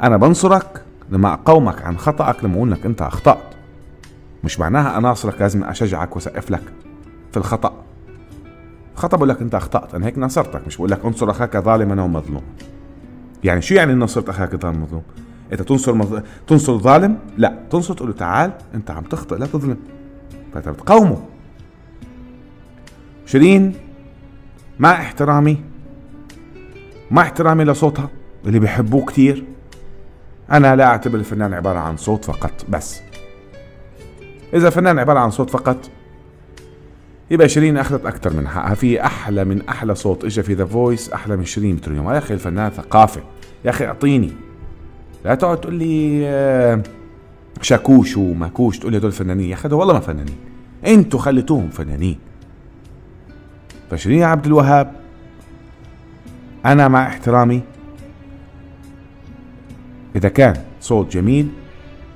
أنا 0.04 0.18
بنصرك 0.18 0.84
لما 1.10 1.34
أقومك 1.34 1.82
عن 1.82 1.98
خطأك 1.98 2.44
لما 2.44 2.56
أقول 2.56 2.72
لك 2.72 2.86
أنت 2.86 3.02
أخطأت. 3.02 3.54
مش 4.44 4.60
معناها 4.60 4.98
أناصرك 4.98 5.42
لازم 5.42 5.64
أشجعك 5.64 6.16
وأسقف 6.16 6.52
لك 6.52 6.64
في 7.32 7.38
الخطأ. 7.38 7.74
خطأ 8.96 9.18
بقول 9.18 9.30
لك 9.30 9.42
أنت 9.42 9.56
أخطأت 9.56 9.96
أنا 9.96 10.06
هيك 10.06 10.18
ناصرتك 10.18 10.68
مش 10.68 10.78
بقول 10.78 10.92
لك 10.92 11.06
انصر 11.06 11.32
أخاك 11.32 11.58
ظالما 11.58 12.04
ومظلوم 12.04 12.44
يعني 13.44 13.62
شو 13.62 13.76
يعني 13.76 13.94
نصرت 13.94 14.30
أخاك 14.30 14.56
ظالم 14.56 14.84
مظلوم؟ 14.84 15.04
انت 15.52 15.62
تنصر 15.62 15.94
مظ... 15.94 16.20
تنصر 16.48 16.78
ظالم؟ 16.78 17.18
لا 17.38 17.64
تنصر 17.70 17.94
تقول 17.94 18.10
له 18.10 18.16
تعال 18.16 18.52
أنت 18.76 18.92
عم 18.92 19.04
تخطئ 19.04 19.38
لا 19.38 19.46
تظلم. 19.46 19.78
فانت 20.54 20.70
بتقاومه 20.70 21.24
شيرين 23.26 23.74
مع 24.80 24.92
احترامي 24.92 25.64
مع 27.12 27.22
احترامي 27.22 27.64
لصوتها 27.64 28.10
اللي 28.46 28.60
بيحبوه 28.60 29.06
كتير. 29.06 29.46
أنا 30.52 30.76
لا 30.76 30.86
أعتبر 30.86 31.20
الفنان 31.20 31.54
عبارة 31.54 31.80
عن 31.80 31.98
صوت 31.98 32.26
فقط 32.26 32.66
بس. 32.70 33.02
إذا 34.54 34.70
فنان 34.70 35.00
عبارة 35.00 35.20
عن 35.20 35.30
صوت 35.30 35.50
فقط 35.50 35.90
يبقى 37.32 37.50
شيرين 37.50 37.78
أخذت 37.78 38.06
أكثر 38.06 38.34
من 38.34 38.48
حقها. 38.48 38.76
في 38.76 39.06
أحلى 39.06 39.44
من 39.44 39.70
أحلى 39.70 39.96
صوت 39.96 40.26
اجى 40.26 40.44
في 40.44 40.54
The 40.54 40.66
Voice 40.66 41.10
أحلى 41.14 41.38
من 41.38 41.46
شيرين 41.46 41.76
بتريليون 41.76 42.10
يا 42.10 42.18
أخي 42.18 42.34
الفنان 42.34 42.70
ثقافة. 42.70 43.22
يا 43.66 43.70
أخي 43.70 43.86
أعطيني. 43.86 44.32
لا 45.26 45.36
تقعد 45.36 45.62
تقول 45.62 45.74
لي 45.76 46.22
آه، 46.26 46.84
شاكوش 47.62 48.18
وماكوش 48.18 48.80
تقول 48.80 48.92
لي 48.92 48.98
هدول 48.98 49.12
فنانين. 49.12 49.50
يا 49.50 49.54
أخي 49.54 49.70
والله 49.70 49.94
ما 49.94 50.00
فنانين. 50.00 50.36
أنتوا 50.88 51.20
خليتوهم 51.20 51.70
فنانين. 51.70 52.20
فشيرين 53.92 54.24
عبد 54.24 54.46
الوهاب 54.46 54.96
أنا 56.66 56.88
مع 56.88 57.08
احترامي. 57.08 57.62
إذا 60.16 60.30
كان 60.30 60.56
صوت 60.82 61.14
جميل 61.14 61.50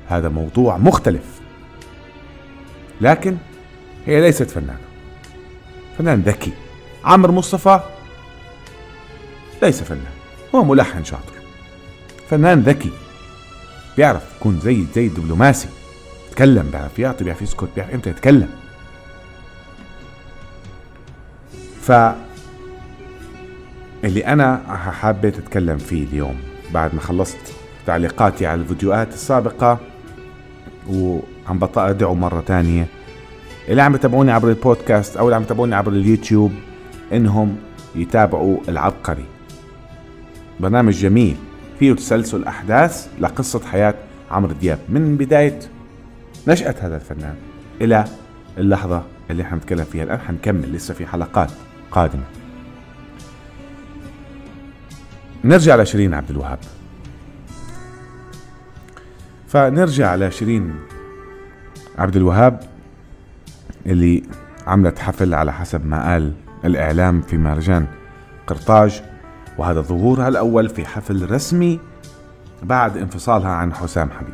هذا 0.07 0.29
موضوع 0.29 0.77
مختلف. 0.77 1.41
لكن 3.01 3.37
هي 4.05 4.21
ليست 4.21 4.49
فنانة. 4.49 4.84
فنان 5.97 6.21
ذكي. 6.21 6.51
عمرو 7.05 7.33
مصطفى 7.33 7.79
ليس 9.61 9.83
فنان 9.83 10.13
هو 10.55 10.63
ملحن 10.63 11.03
شاطر. 11.03 11.35
فنان 12.29 12.59
ذكي 12.59 12.91
بيعرف 13.97 14.23
يكون 14.39 14.59
زي 14.59 14.85
زي 14.95 15.07
الدبلوماسي 15.07 15.67
يتكلم 16.29 16.69
بيعرف 16.71 16.99
يعطي 16.99 17.23
بيعرف 17.23 17.41
يسكت 17.41 17.69
بيعرف 17.75 17.93
إمتى 17.93 18.09
يتكلم. 18.09 18.49
ف 21.81 21.91
اللي 24.03 24.25
أنا 24.25 24.61
حبيت 25.01 25.37
أتكلم 25.37 25.77
فيه 25.77 26.03
اليوم 26.03 26.35
بعد 26.71 26.95
ما 26.95 27.01
خلصت 27.01 27.53
تعليقاتي 27.85 28.45
على 28.45 28.61
الفيديوهات 28.61 29.13
السابقة 29.13 29.79
وعم 30.89 31.59
أدعو 31.77 32.15
مرة 32.15 32.41
تانية 32.41 32.87
اللي 33.69 33.81
عم 33.81 33.95
يتابعوني 33.95 34.31
عبر 34.31 34.49
البودكاست 34.49 35.17
أو 35.17 35.25
اللي 35.25 35.35
عم 35.35 35.41
يتابعوني 35.41 35.75
عبر 35.75 35.91
اليوتيوب 35.91 36.51
إنهم 37.13 37.57
يتابعوا 37.95 38.57
العبقري. 38.69 39.25
برنامج 40.59 40.93
جميل 40.93 41.35
فيه 41.79 41.93
تسلسل 41.93 42.43
أحداث 42.43 43.07
لقصة 43.19 43.61
حياة 43.65 43.95
عمرو 44.31 44.51
دياب. 44.51 44.79
من 44.89 45.17
بداية 45.17 45.59
نشأة 46.47 46.75
هذا 46.79 46.95
الفنان 46.95 47.35
إلى 47.81 48.05
اللحظة 48.57 49.03
اللي 49.31 49.43
إحنا 49.43 49.59
فيها 49.83 50.03
الآن. 50.03 50.19
حنكمل 50.19 50.73
لسه 50.73 50.93
في 50.93 51.05
حلقات 51.07 51.51
قادمة. 51.91 52.23
نرجع 55.43 55.75
لشيرين 55.75 56.13
عبد 56.13 56.29
الوهاب. 56.29 56.59
فنرجع 59.47 60.15
لشيرين 60.15 60.75
عبد 61.97 62.15
الوهاب. 62.15 62.74
اللي 63.85 64.23
عملت 64.67 64.99
حفل 64.99 65.33
على 65.33 65.53
حسب 65.53 65.85
ما 65.85 66.11
قال 66.11 66.33
الإعلام 66.65 67.21
في 67.21 67.37
مهرجان 67.37 67.85
قرطاج. 68.47 69.01
وهذا 69.57 69.81
ظهورها 69.81 70.27
الأول 70.27 70.69
في 70.69 70.85
حفل 70.85 71.31
رسمي 71.31 71.79
بعد 72.63 72.97
انفصالها 72.97 73.49
عن 73.49 73.73
حسام 73.73 74.09
حبيب. 74.11 74.33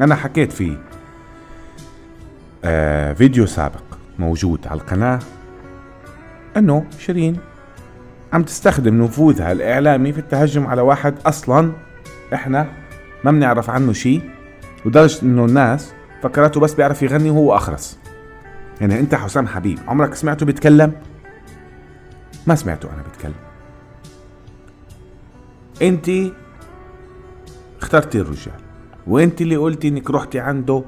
أنا 0.00 0.14
حكيت 0.14 0.52
في 0.52 0.76
آه 2.64 3.12
فيديو 3.12 3.46
سابق 3.46 3.82
موجود 4.18 4.66
على 4.66 4.80
القناة 4.80 5.18
أنه 6.56 6.84
شيرين 6.98 7.36
عم 8.32 8.42
تستخدم 8.42 9.02
نفوذها 9.02 9.52
الإعلامي 9.52 10.12
في 10.12 10.18
التهجم 10.18 10.66
على 10.66 10.80
واحد 10.82 11.14
أصلا 11.26 11.72
إحنا 12.34 12.66
ما 13.24 13.30
بنعرف 13.30 13.70
عنه 13.70 13.92
شيء 13.92 14.30
لدرجة 14.84 15.22
إنه 15.22 15.44
الناس 15.44 15.92
فكرته 16.22 16.60
بس 16.60 16.74
بيعرف 16.74 17.02
يغني 17.02 17.30
وهو 17.30 17.56
أخرس. 17.56 17.98
يعني 18.80 19.00
أنت 19.00 19.14
حسام 19.14 19.46
حبيب 19.46 19.78
عمرك 19.88 20.14
سمعته 20.14 20.46
بيتكلم؟ 20.46 20.92
ما 22.46 22.54
سمعته 22.54 22.88
أنا 22.94 23.02
بيتكلم. 23.02 23.34
أنت 25.82 26.10
اخترتي 27.82 28.20
الرجال 28.20 28.54
وأنت 29.06 29.40
اللي 29.40 29.56
قلتي 29.56 29.88
إنك 29.88 30.10
رحتي 30.10 30.40
عنده 30.40 30.82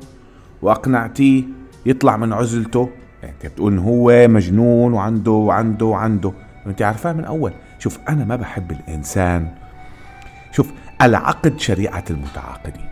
وأقنعتيه 0.63 1.45
يطلع 1.87 2.17
من 2.17 2.33
عزلته؟ 2.33 2.91
يعني 3.23 3.35
انت 3.35 3.53
بتقول 3.53 3.73
إن 3.73 3.79
هو 3.79 4.29
مجنون 4.29 4.93
وعنده 4.93 5.31
وعنده 5.31 5.87
وعنده. 5.87 6.33
انت 6.67 6.83
عارفاه 6.83 7.13
من 7.13 7.25
أول. 7.25 7.53
شوف 7.79 7.99
أنا 8.09 8.25
ما 8.25 8.37
بحب 8.37 8.71
الإنسان. 8.71 9.49
شوف 10.53 10.71
العقد 11.03 11.61
شريعة 11.61 12.05
المتعاقدين. 12.11 12.89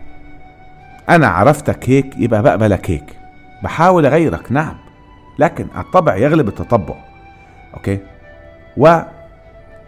أنا 1.09 1.27
عرفتك 1.27 1.89
هيك 1.89 2.17
يبقى 2.17 2.43
بقبلك 2.43 2.91
هيك. 2.91 3.17
بحاول 3.63 4.05
أغيرك 4.05 4.51
نعم. 4.51 4.86
لكن 5.39 5.67
الطبع 5.77 6.15
يغلب 6.15 6.47
التطبع 6.47 6.95
أوكي؟ 7.73 7.99
و 8.77 8.99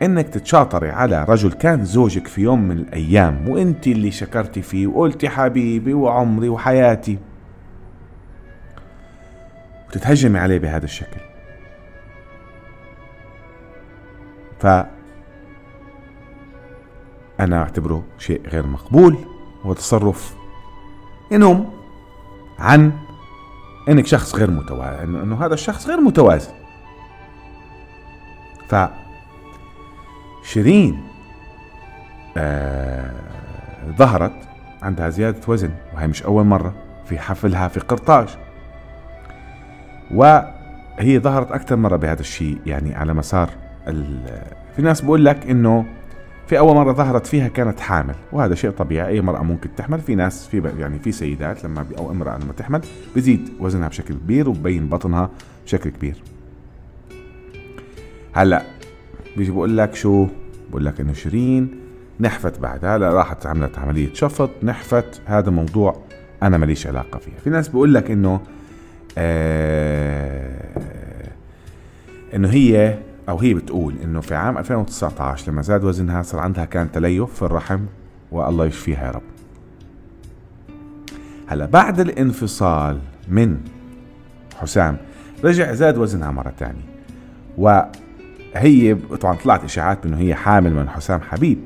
انك 0.02 0.30
تتشاطري 0.30 0.90
على 0.90 1.26
رجل 1.30 1.52
كان 1.52 1.86
زوجك 1.86 2.28
في 2.28 2.42
يوم 2.42 2.62
من 2.62 2.78
الأيام 2.78 3.50
وإنت 3.50 3.88
اللي 3.88 4.12
شكرتي 4.12 4.62
فيه 4.62 4.88
وقلتي 4.88 5.30
حبيبي 5.30 5.94
وعمري 5.94 6.50
وحياتي. 6.50 7.18
وتتهجمي 9.88 10.40
عليه 10.40 10.60
بهذا 10.60 10.86
الشكل. 10.86 11.20
ف 14.60 14.68
أنا 17.40 17.62
أعتبره 17.62 18.04
شيء 18.18 18.42
غير 18.48 18.68
مقبول 18.68 19.18
وتصرف 19.66 20.36
ينم 21.32 21.70
عن 22.60 22.92
إنك 23.90 24.06
شخص 24.08 24.36
غير 24.36 24.52
متوازن 24.52 25.16
إنه 25.16 25.46
هذا 25.46 25.54
الشخص 25.54 25.88
غير 25.88 26.02
متوازن. 26.02 26.52
ف 28.68 28.76
شيرين 30.44 31.04
آه 32.38 33.12
ظهرت 33.98 34.34
عندها 34.82 35.10
زيادة 35.10 35.40
وزن 35.48 35.72
وهي 35.94 36.08
مش 36.08 36.24
أول 36.24 36.46
مرة 36.46 36.74
في 37.06 37.20
حفلها 37.20 37.68
في 37.68 37.80
قرطاج. 37.80 38.28
وهي 40.12 41.20
ظهرت 41.20 41.52
أكثر 41.52 41.76
مرة 41.76 41.96
بهذا 41.96 42.20
الشيء 42.22 42.58
يعني 42.66 42.96
على 42.96 43.14
مسار 43.14 43.50
في 44.76 44.82
ناس 44.82 45.02
بقول 45.02 45.26
لك 45.26 45.50
إنه 45.50 45.86
في 46.50 46.60
أول 46.60 46.76
مرة 46.76 46.94
ظهرت 46.94 47.28
فيها 47.28 47.48
كانت 47.48 47.80
حامل 47.80 48.16
وهذا 48.32 48.56
شيء 48.56 48.70
طبيعي 48.70 49.08
أي 49.08 49.22
مرأة 49.22 49.44
ممكن 49.44 49.76
تحمل. 49.76 50.00
في 50.00 50.16
ناس 50.16 50.48
في 50.48 50.72
يعني 50.80 51.00
في 51.00 51.12
سيدات 51.12 51.64
لما 51.64 51.86
أو 51.98 52.12
امرأة 52.12 52.38
لما 52.38 52.54
تحمل 52.54 52.82
بزيد 53.16 53.50
وزنها 53.60 53.88
بشكل 53.88 54.14
كبير 54.14 54.50
وبين 54.50 54.88
بطنها 54.88 55.30
بشكل 55.66 55.90
كبير. 55.90 56.16
هلأ 58.34 58.64
بيجي 59.38 59.52
بقول 59.52 59.78
لك 59.78 59.96
شو؟ 59.96 60.28
بقول 60.70 60.86
لك 60.86 61.00
إنه 61.00 61.14
شيرين 61.14 61.80
نحفت 62.20 62.60
بعدها 62.60 62.98
لا 62.98 63.14
راحت 63.14 63.46
عملت 63.46 63.80
عملية 63.80 64.14
شفط 64.14 64.50
نحفت 64.64 65.22
هذا 65.26 65.52
موضوع 65.52 66.04
أنا 66.44 66.58
ماليش 66.58 66.88
علاقة 66.88 67.20
فيها 67.20 67.40
في 67.44 67.50
ناس 67.50 67.68
بقول 67.68 67.94
لك 67.94 68.12
إنه 68.12 68.42
آه 69.18 70.80
إنه 72.36 72.50
هي 72.50 72.98
أو 73.30 73.38
هي 73.38 73.54
بتقول 73.54 73.96
إنه 74.04 74.22
في 74.22 74.36
عام 74.36 74.58
2019 74.58 75.52
لما 75.52 75.62
زاد 75.62 75.84
وزنها 75.84 76.22
صار 76.22 76.40
عندها 76.40 76.66
كان 76.66 76.92
تليف 76.92 77.34
في 77.34 77.42
الرحم 77.42 77.80
والله 78.32 78.66
يشفيها 78.66 79.06
يا 79.06 79.12
رب. 79.12 79.22
هلا 81.48 81.66
بعد 81.66 82.00
الانفصال 82.00 83.00
من 83.28 83.58
حسام 84.56 84.98
رجع 85.44 85.74
زاد 85.74 85.98
وزنها 85.98 86.32
مرة 86.32 86.54
تانية. 86.58 86.82
وهي 87.58 88.96
طبعا 88.96 89.36
طلعت 89.36 89.64
إشاعات 89.64 90.04
بإنه 90.04 90.18
هي 90.18 90.36
حامل 90.36 90.74
من 90.74 90.90
حسام 90.90 91.22
حبيب. 91.22 91.60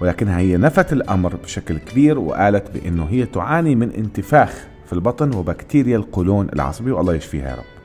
ولكنها 0.00 0.38
هي 0.38 0.56
نفت 0.56 0.92
الأمر 0.92 1.36
بشكل 1.36 1.78
كبير 1.78 2.18
وقالت 2.18 2.70
بإنه 2.70 3.04
هي 3.04 3.26
تعاني 3.26 3.74
من 3.74 3.90
انتفاخ 3.90 4.66
في 4.86 4.92
البطن 4.92 5.34
وبكتيريا 5.34 5.96
القولون 5.96 6.48
العصبي 6.52 6.90
والله 6.90 7.14
يشفيها 7.14 7.48
يا 7.48 7.54
رب. 7.54 7.79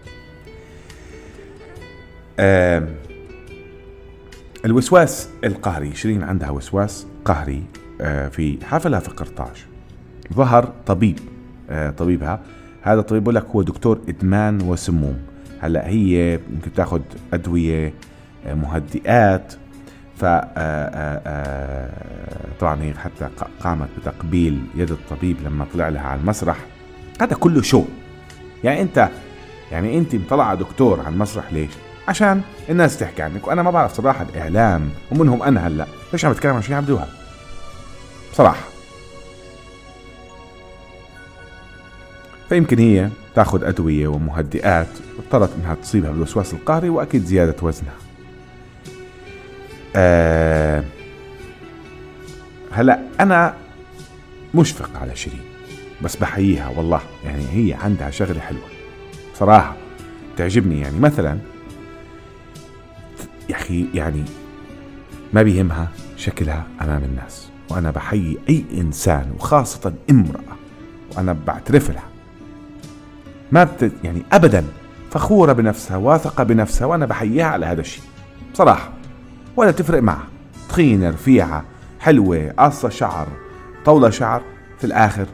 آه 2.39 2.88
الوسواس 4.65 5.30
القهري 5.44 5.96
شيرين 5.96 6.24
عندها 6.24 6.50
وسواس 6.50 7.08
قهري 7.25 7.63
آه 8.01 8.27
في 8.27 8.58
حفلها 8.65 9.00
في 9.00 9.10
قرطاج. 9.10 9.65
ظهر 10.34 10.74
طبيب 10.86 11.20
آه 11.70 11.89
طبيبها. 11.89 12.39
هذا 12.82 13.00
الطبيب 13.00 13.24
بقول 13.24 13.36
لك 13.36 13.46
هو 13.46 13.62
دكتور 13.62 14.01
إدمان 14.10 14.62
وسموم. 14.62 15.18
هلأ 15.62 15.88
هي 15.88 16.39
ممكن 16.54 16.74
تاخذ 16.74 17.01
أدوية 17.34 17.94
آه 18.46 18.54
مهدئات. 18.54 19.54
ف 20.18 20.25
آه، 20.25 20.42
آه، 20.58 21.92
طبعا 22.60 22.82
هي 22.82 22.94
حتى 22.94 23.30
قامت 23.60 23.88
بتقبيل 24.00 24.63
يد 24.75 24.92
الطبيب 24.92 25.38
لما 25.46 25.65
طلع 25.74 25.89
لها 25.89 26.01
على 26.01 26.20
المسرح. 26.22 26.58
هذا 27.22 27.36
كله 27.36 27.62
شو؟ 27.62 27.84
يعني 28.63 28.82
أنت 28.82 29.10
يعني 29.72 29.98
أنت 29.98 30.15
مطلعة 30.15 30.56
دكتور 30.56 31.00
على 31.00 31.10
المسرح 31.10 31.54
ليش؟ 31.54 31.72
عشان 32.08 32.42
الناس 32.70 32.98
تحكي 32.98 33.22
عنك 33.22 33.48
وأنا 33.48 33.64
ما 33.64 33.72
بعرف 33.72 33.94
صراحة 33.94 34.26
الاعلام 34.34 34.90
ومنهم 35.12 35.44
أنا 35.44 35.68
هلأ. 35.68 35.86
ليش 36.14 36.26
عم 36.26 36.32
بتكلم 36.32 36.54
عن 36.56 36.62
شو 36.62 36.72
يعملوها. 36.72 37.08
بصراحة. 38.34 38.64
فيمكن 42.50 42.80
هي 42.80 43.10
تأخذ 43.36 43.64
أدوية 43.64 44.08
ومهدئات 44.08 44.88
اضطرت 45.20 45.50
إنها 45.56 45.76
تصيبها 45.76 46.12
بالوسواس 46.12 46.54
القهري 46.54 46.90
وأكيد 46.90 47.26
زيادة 47.26 47.56
وزنها. 47.62 47.94
آه 49.96 50.84
هلأ 52.72 53.00
أنا 53.20 53.54
مشفق 54.56 54.90
على 55.02 55.16
شيرين 55.16 55.42
بس 56.02 56.16
بحييها 56.16 56.70
والله. 56.70 57.02
يعني 57.26 57.44
هي 57.52 57.74
عندها 57.74 58.10
شغلة 58.10 58.40
حلوة. 58.40 58.68
صراحة 59.36 59.76
تعجبني 60.38 60.82
يعني. 60.82 61.00
مثلا 61.00 61.38
يا 63.50 63.56
أخي 63.56 63.86
يعني 63.94 64.24
ما 65.34 65.42
بيهمها 65.44 65.88
شكلها 66.18 66.68
أمام 66.82 67.04
الناس. 67.04 67.50
وأنا 67.70 67.92
بحيي 67.92 68.38
أي 68.50 68.66
إنسان 68.78 69.32
وخاصة 69.40 69.94
امرأة 70.12 70.56
وأنا 71.18 71.36
بعترف 71.48 71.92
لها. 71.92 72.08
ما 73.52 73.64
بت 73.64 73.92
يعني 74.04 74.24
ابدا. 74.32 74.64
فخورة 75.12 75.54
بنفسها 75.54 75.98
واثقة 75.98 76.44
بنفسها 76.44 76.86
وأنا 76.88 77.06
بحييها 77.06 77.46
على 77.46 77.66
هذا 77.66 77.82
الشيء. 77.82 78.04
بصراحة 78.54 78.94
ولا 79.56 79.72
تفرق 79.72 80.04
معها. 80.04 80.28
تخينه 80.70 81.10
رفيعة 81.10 81.66
حلوة 82.00 82.54
قصه 82.60 82.90
شعر 82.90 83.28
طولة 83.86 84.10
شعر. 84.10 84.42
في 84.78 84.84
الآخر 84.84 85.25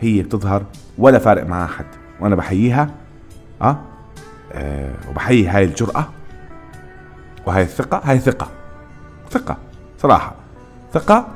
هي 0.00 0.22
بتظهر 0.22 0.64
ولا 0.98 1.18
فارق 1.18 1.46
معها 1.46 1.66
حد. 1.66 1.86
وأنا 2.20 2.36
بحييها 2.36 2.94
آه, 3.62 3.80
آه 4.52 4.94
وبحيي 5.10 5.48
هاي 5.48 5.64
الجرأة. 5.64 6.08
وهاي 7.46 7.62
الثقة 7.62 8.00
هاي 8.04 8.18
ثقة. 8.18 8.48
ثقة 9.30 9.56
صراحة. 9.98 10.34
ثقة 10.92 11.26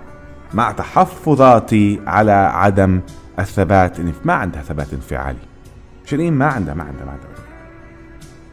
مع 0.55 0.73
تحفظاتي 0.73 2.01
على 2.07 2.33
عدم 2.33 3.01
الثبات 3.39 3.97
ما 4.25 4.33
عندها 4.33 4.63
ثبات 4.63 4.93
انفعالي. 4.93 5.39
شيرين 6.05 6.33
ما 6.33 6.47
عندها 6.47 6.75
ما 6.75 6.85
عندها 6.85 7.05
ما 7.05 7.13
عندها. 7.13 7.29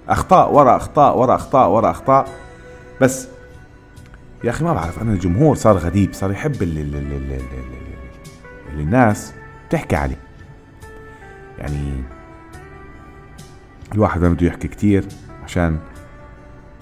أخطاء 0.10 0.54
ورا 0.54 0.76
أخطاء 0.76 1.18
ورا 1.18 1.36
أخطاء 1.36 1.70
ورا 1.70 1.92
أخطاء. 1.92 2.28
بس 3.02 3.28
يا 4.44 4.50
أخي 4.50 4.64
ما 4.64 4.74
بعرف 4.74 5.02
أنا 5.02 5.14
الجمهور 5.14 5.56
صار 5.56 5.78
غريب 5.78 6.14
صار 6.14 6.32
يحب 6.32 6.62
اللي, 6.62 6.82
اللي, 6.82 7.00
اللي, 7.00 7.18
اللي, 7.18 7.42
اللي 8.72 8.84
الناس 8.84 9.34
تحكي 9.70 9.96
عليه. 9.96 10.20
يعني 11.58 12.04
الواحد 13.94 14.22
ما 14.22 14.30
بده 14.30 14.48
يحكي 14.48 14.68
كتير 14.68 15.06
عشان 15.44 15.80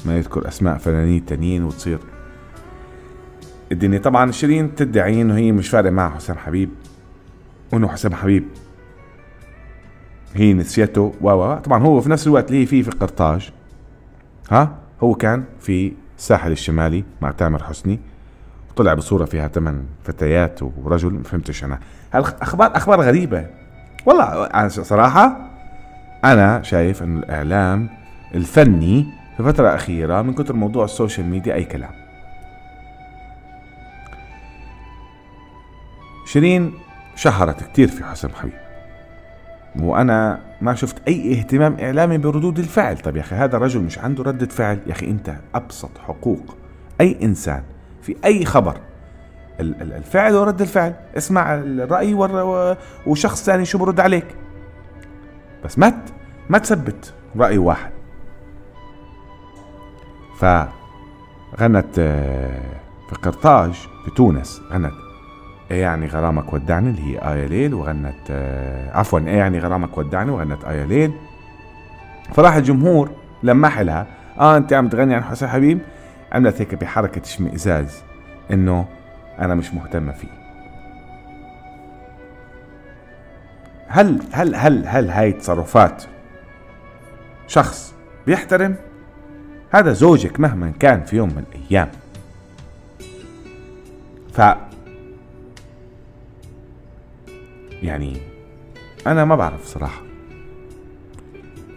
ما 0.06 0.18
يذكر 0.18 0.48
أسماء 0.48 0.78
فنانين 0.78 1.26
تانيين 1.26 1.64
وتصير. 1.64 2.00
الدنيا 3.72 4.00
طبعا 4.00 4.32
شيرين 4.32 4.76
تدعي 4.76 5.22
إنه 5.22 5.38
هي 5.38 5.52
مش 5.52 5.70
فارق 5.70 5.92
معها 5.92 6.16
حسام 6.16 6.38
حبيب. 6.38 6.70
وإنه 7.74 7.88
حسام 7.88 8.14
حبيب 8.14 8.44
هي 10.34 10.54
نسيته. 10.54 11.13
و 11.22 11.56
طبعا 11.56 11.84
هو 11.84 12.02
في 12.02 12.10
نفس 12.10 12.28
الوقت 12.28 12.48
اللي 12.48 12.62
هي 12.62 12.65
فيه 12.65 12.84
في 12.84 12.91
قرطاج 12.91 13.52
ها؟ 14.52 14.76
هو 15.02 15.15
كان 15.15 15.44
في 15.60 15.94
الساحل 16.18 16.52
الشمالي 16.52 17.04
مع 17.22 17.32
تامر 17.32 17.63
حسني. 17.63 18.00
وطلع 18.72 18.94
بصورة 18.94 19.26
فيها 19.26 19.48
ثمان 19.48 19.84
فتيات 20.04 20.60
ورجل 20.63 21.13
ما 21.13 21.24
فهمتش 21.24 21.63
أنا. 21.63 21.80
هالأخبار 22.13 22.76
أخبار 22.76 23.02
غريبة. 23.02 23.48
والله 24.06 24.68
صراحة 24.68 25.52
أنا 26.26 26.62
شايف 26.62 27.04
أن 27.04 27.18
الإعلام 27.18 27.89
الفني 28.36 29.06
في 29.38 29.43
فترة 29.43 29.76
أخيرة 29.76 30.21
من 30.21 30.34
كتر 30.34 30.54
موضوع 30.54 30.86
ال 30.86 30.91
social 30.91 31.28
media 31.28 31.54
أي 31.54 31.63
كلام. 31.63 31.91
شيرين 36.26 36.74
شهرت 37.15 37.63
كتير 37.63 37.88
في 37.88 38.04
حسام 38.04 38.32
حبيب. 38.32 38.54
وأنا 39.80 40.39
ما 40.62 40.76
شفت 40.76 41.08
أي 41.08 41.39
اهتمام 41.39 41.78
إعلامي 41.80 42.17
بردود 42.17 42.60
الفعل. 42.60 42.98
طيب 42.98 43.15
يا 43.15 43.21
أخي 43.21 43.36
هذا 43.36 43.58
الرجل 43.58 43.82
مش 43.82 44.00
عنده 44.00 44.24
ردة 44.24 44.45
فعل؟ 44.45 44.80
يا 44.88 44.91
أخي 44.91 45.06
أنت 45.06 45.36
أبسط 45.56 45.98
حقوق. 45.98 46.58
أي 47.02 47.17
إنسان 47.24 47.63
في 48.02 48.15
أي 48.26 48.45
خبر 48.45 48.78
الفعل 49.60 50.34
ورد 50.34 50.62
الفعل. 50.62 50.93
اسمع 51.17 51.56
الرأي 51.56 52.13
وشخص 53.08 53.43
ثاني 53.45 53.65
شو 53.65 53.78
برد 53.78 54.00
عليك. 54.00 54.28
بس 55.65 55.80
ما 55.80 55.93
ما 56.50 56.58
تثبت 56.58 57.13
رأي 57.38 57.58
واحد. 57.58 57.94
فغنت 60.39 62.00
آه، 62.00 62.80
في 63.10 63.15
قرطاج 63.15 63.71
في 64.06 64.12
تونس 64.15 64.62
غنت. 64.71 64.93
إيه 65.71 65.82
يعني 65.82 66.08
غرامك 66.08 66.54
ودعني؟ 66.54 66.89
اللي 66.89 67.02
هي 67.02 67.34
آية 67.34 67.45
ليل 67.45 67.74
وغنت 67.74 68.15
آه 68.32 68.98
عفوا 68.98 69.19
إيه 69.19 69.38
يعني 69.38 69.60
غرامك 69.60 69.98
ودعني؟ 69.98 70.32
وغنت 70.32 70.65
آية 70.65 70.86
ليل. 70.86 71.13
فراح 72.34 72.56
الجمهور 72.56 73.10
لمح 73.43 73.80
لها. 73.80 74.08
آه 74.39 74.58
أنت 74.58 74.74
عم 74.74 74.89
تغني 74.89 75.15
عن 75.15 75.24
حسين 75.24 75.48
حبيب؟ 75.48 75.80
عملت 76.32 76.62
هيك 76.62 76.76
بحركة 76.76 77.21
اشمئزاز 77.21 78.04
إنه 78.52 78.86
أنا 79.39 79.56
مش 79.56 79.74
مهتمة 79.74 80.12
فيه. 80.12 80.28
هل 83.88 84.21
هل 84.32 84.56
هل 84.56 84.88
هل 84.88 85.10
هاي 85.10 85.32
تصرفات 85.32 86.04
شخص 87.48 87.95
بيحترم؟ 88.26 88.76
هذا 89.76 89.94
زوجك 89.94 90.40
مهما 90.40 90.74
كان 90.80 91.04
في 91.04 91.16
يوم 91.16 91.30
من 91.30 91.44
الأيام 91.54 91.90
ف 94.34 94.42
يعني 97.84 98.18
أنا 99.08 99.26
ما 99.26 99.36
بعرف 99.36 99.66
صراحة 99.66 100.02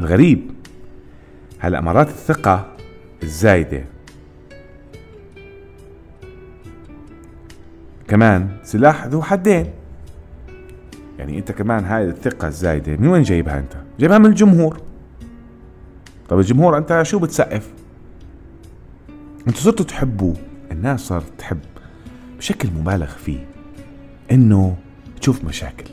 الغريب 0.00 0.50
هلا 1.58 1.80
مرات 1.80 2.08
الثقة 2.08 2.76
الزايدة 3.22 3.84
كمان 8.08 8.48
سلاح 8.62 9.06
ذو 9.06 9.22
حدين 9.22 9.70
يعني 11.18 11.38
أنت 11.38 11.52
كمان 11.52 11.84
هاي 11.84 12.04
الثقة 12.04 12.48
الزايدة 12.48 12.96
من 12.96 13.08
وين 13.08 13.22
جايبها 13.22 13.58
أنت؟ 13.58 13.72
جايبها 13.98 14.18
من 14.18 14.26
الجمهور 14.26 14.80
طب 16.28 16.38
الجمهور 16.38 16.78
أنت 16.78 17.00
شو 17.02 17.18
بتسقف؟ 17.18 17.77
أنتوا 19.46 19.60
صرتوا 19.60 19.84
تحبوه 19.84 20.36
الناس 20.72 21.00
صارت 21.00 21.32
تحب 21.38 21.60
بشكل 22.38 22.68
مبالغ 22.70 23.06
فيه. 23.06 23.46
إنه 24.30 24.76
تشوف 25.20 25.44
مشاكل. 25.44 25.90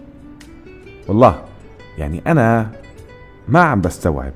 والله 1.08 1.46
يعني 1.98 2.22
أنا 2.28 2.72
ما 3.48 3.60
عم 3.62 3.82
بستوعب 3.82 4.34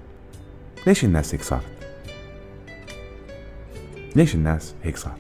ليش 0.88 1.06
الناس 1.06 1.34
هيك 1.36 1.42
صارت. 1.42 1.64
ليش 4.16 4.36
الناس 4.36 4.74
هيك 4.84 4.98
صارت؟ 4.98 5.20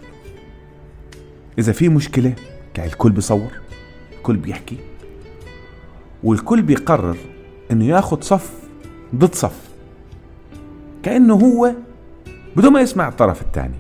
إذا 1.60 1.72
في 1.72 1.90
مشكلة 1.90 2.36
الكل 2.78 3.12
بيصور 3.12 3.52
الكل 4.18 4.38
بيحكي 4.38 4.78
والكل 6.24 6.62
بيقرر 6.62 7.18
إنه 7.72 7.86
ياخذ 7.86 8.22
صف 8.22 8.54
ضد 9.16 9.36
صف. 9.36 9.70
كأنه 11.04 11.34
هو 11.34 11.74
بدون 12.60 12.74
ما 12.74 12.82
يسمع 12.82 13.08
الطرف 13.08 13.42
الثاني. 13.42 13.76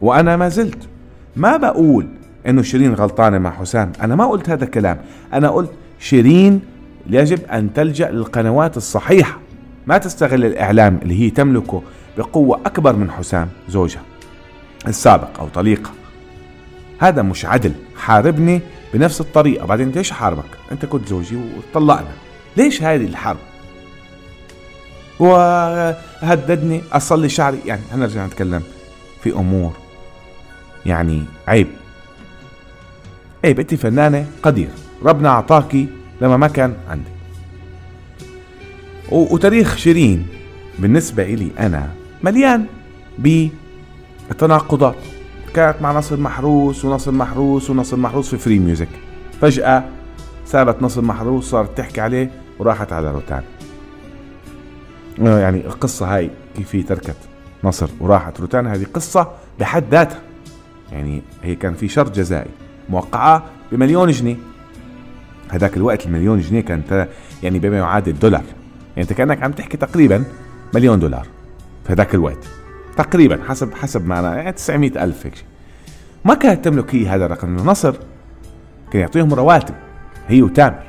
وأنا 0.00 0.36
ما 0.36 0.48
زلت. 0.48 0.88
ما 1.36 1.56
بقول 1.56 2.08
إنه 2.46 2.62
شيرين 2.62 2.94
غلطانة 2.94 3.38
مع 3.38 3.50
حسام. 3.50 3.92
أنا 4.02 4.16
ما 4.16 4.26
قلت 4.26 4.50
هذا 4.50 4.64
الكلام. 4.64 4.98
أنا 5.32 5.48
قلت 5.48 5.70
شيرين 5.98 6.60
يجب 7.10 7.44
أن 7.44 7.72
تلجأ 7.72 8.10
للقنوات 8.10 8.76
الصحيحة. 8.76 9.38
ما 9.86 9.98
تستغل 9.98 10.44
الإعلام 10.44 10.98
اللي 11.02 11.20
هي 11.20 11.30
تملكه 11.30 11.82
بقوة 12.18 12.60
أكبر 12.66 12.96
من 12.96 13.10
حسام 13.10 13.48
زوجها. 13.68 14.02
السابق 14.88 15.40
أو 15.40 15.48
طليقها 15.48 15.92
هذا 16.98 17.22
مش 17.22 17.46
عدل. 17.46 17.72
حاربني 17.96 18.60
بنفس 18.94 19.20
الطريقة. 19.20 19.66
بعدين 19.66 19.90
ليش 19.90 20.10
حاربك؟ 20.10 20.50
أنت 20.72 20.84
كنت 20.84 21.08
زوجي 21.08 21.36
وطلقنا. 21.36 22.12
ليش 22.56 22.82
هذه 22.82 23.04
الحرب؟ 23.04 23.38
وهددني 25.20 26.82
أصلي 26.92 27.28
شعري. 27.28 27.58
يعني 27.66 27.82
هنرجع 27.92 28.26
نتكلم 28.26 28.62
في 29.22 29.32
أمور. 29.32 29.72
يعني 30.86 31.24
عيب. 31.48 31.66
عيب. 33.44 33.60
انت 33.60 33.74
فنانة 33.74 34.26
قدير 34.42 34.70
ربنا 35.04 35.28
اعطاكي 35.28 35.88
لما 36.20 36.36
ما 36.36 36.48
كان 36.48 36.74
عندك. 36.88 37.10
وتاريخ 39.10 39.76
شيرين 39.76 40.26
بالنسبة 40.78 41.22
إلي 41.22 41.50
أنا 41.58 41.90
مليان 42.22 42.66
بالتناقضات. 43.18 44.96
كانت 45.54 45.82
مع 45.82 45.92
نصر 45.92 46.16
محروس 46.16 46.84
ونصر 46.84 47.12
محروس 47.12 47.70
ونصر 47.70 47.96
محروس 47.96 48.30
في 48.30 48.38
Free 48.38 48.58
Music 48.58 48.88
فجأة 49.40 49.84
سابت 50.46 50.82
نصر 50.82 51.02
محروس 51.02 51.50
صارت 51.50 51.78
تحكي 51.78 52.00
عليه 52.00 52.30
وراحت 52.58 52.92
على 52.92 53.12
روتانا. 53.12 53.44
يعني 55.20 55.66
القصة 55.66 56.16
هاي 56.16 56.30
كيف 56.56 56.74
هي 56.74 56.82
تركت 56.82 57.16
نصر 57.64 57.90
وراحت 58.00 58.40
روتانا 58.40 58.74
هذه 58.74 58.86
قصة 58.94 59.30
بحد 59.60 59.84
ذاتها. 59.90 60.20
يعني 60.92 61.22
هي 61.42 61.54
كان 61.54 61.74
في 61.74 61.88
شرط 61.88 62.16
جزائي 62.16 62.50
موقعة 62.88 63.44
بمليون 63.72 64.10
جنيه. 64.10 64.36
هذاك 65.48 65.76
الوقت 65.76 66.06
المليون 66.06 66.40
جنيه 66.40 66.60
كانت 66.60 67.08
يعني 67.42 67.58
بما 67.58 67.78
يعادل 67.78 68.18
دولار. 68.18 68.44
يعني 68.96 69.02
أنت 69.10 69.12
كأنك 69.12 69.42
عم 69.42 69.52
تحكي 69.52 69.76
تقريبا 69.76 70.24
مليون 70.74 70.98
دولار 70.98 71.26
في 71.86 71.92
هذاك 71.92 72.14
الوقت. 72.14 72.48
تقريبا 72.96 73.40
حسب 73.48 73.74
حسب 73.74 74.06
ما 74.06 74.18
أنا 74.18 74.36
يعني 74.36 74.52
900 74.52 75.04
ألف 75.04 75.26
هيك 75.26 75.44
ما 76.24 76.34
كانت 76.34 76.64
تملك 76.64 76.94
هي 76.94 77.08
هذا 77.08 77.26
الرقم. 77.26 77.56
نصر 77.56 77.96
كان 78.92 79.00
يعطيهم 79.00 79.34
رواتب 79.34 79.74
هي 80.28 80.42
وتامر 80.42 80.82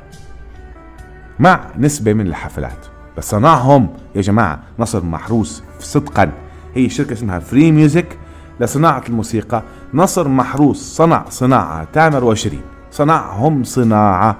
مع 1.38 1.70
نسبة 1.78 2.12
من 2.12 2.26
الحفلات. 2.26 2.89
بس 3.16 3.30
صنعهم 3.30 3.88
يا 4.14 4.20
جماعة 4.20 4.60
نصر 4.78 5.04
محروس 5.04 5.62
صدقا. 5.78 6.32
هي 6.74 6.88
شركة 6.88 7.12
اسمها 7.12 7.38
Free 7.38 7.72
Music 7.72 8.18
لصناعة 8.60 9.02
الموسيقى. 9.08 9.62
نصر 9.94 10.28
محروس 10.28 10.96
صنع 10.96 11.24
صناعة 11.28 11.84
تامر 11.92 12.24
وشيرين 12.24 12.62
صنعهم 12.90 13.64
صناعة. 13.64 14.36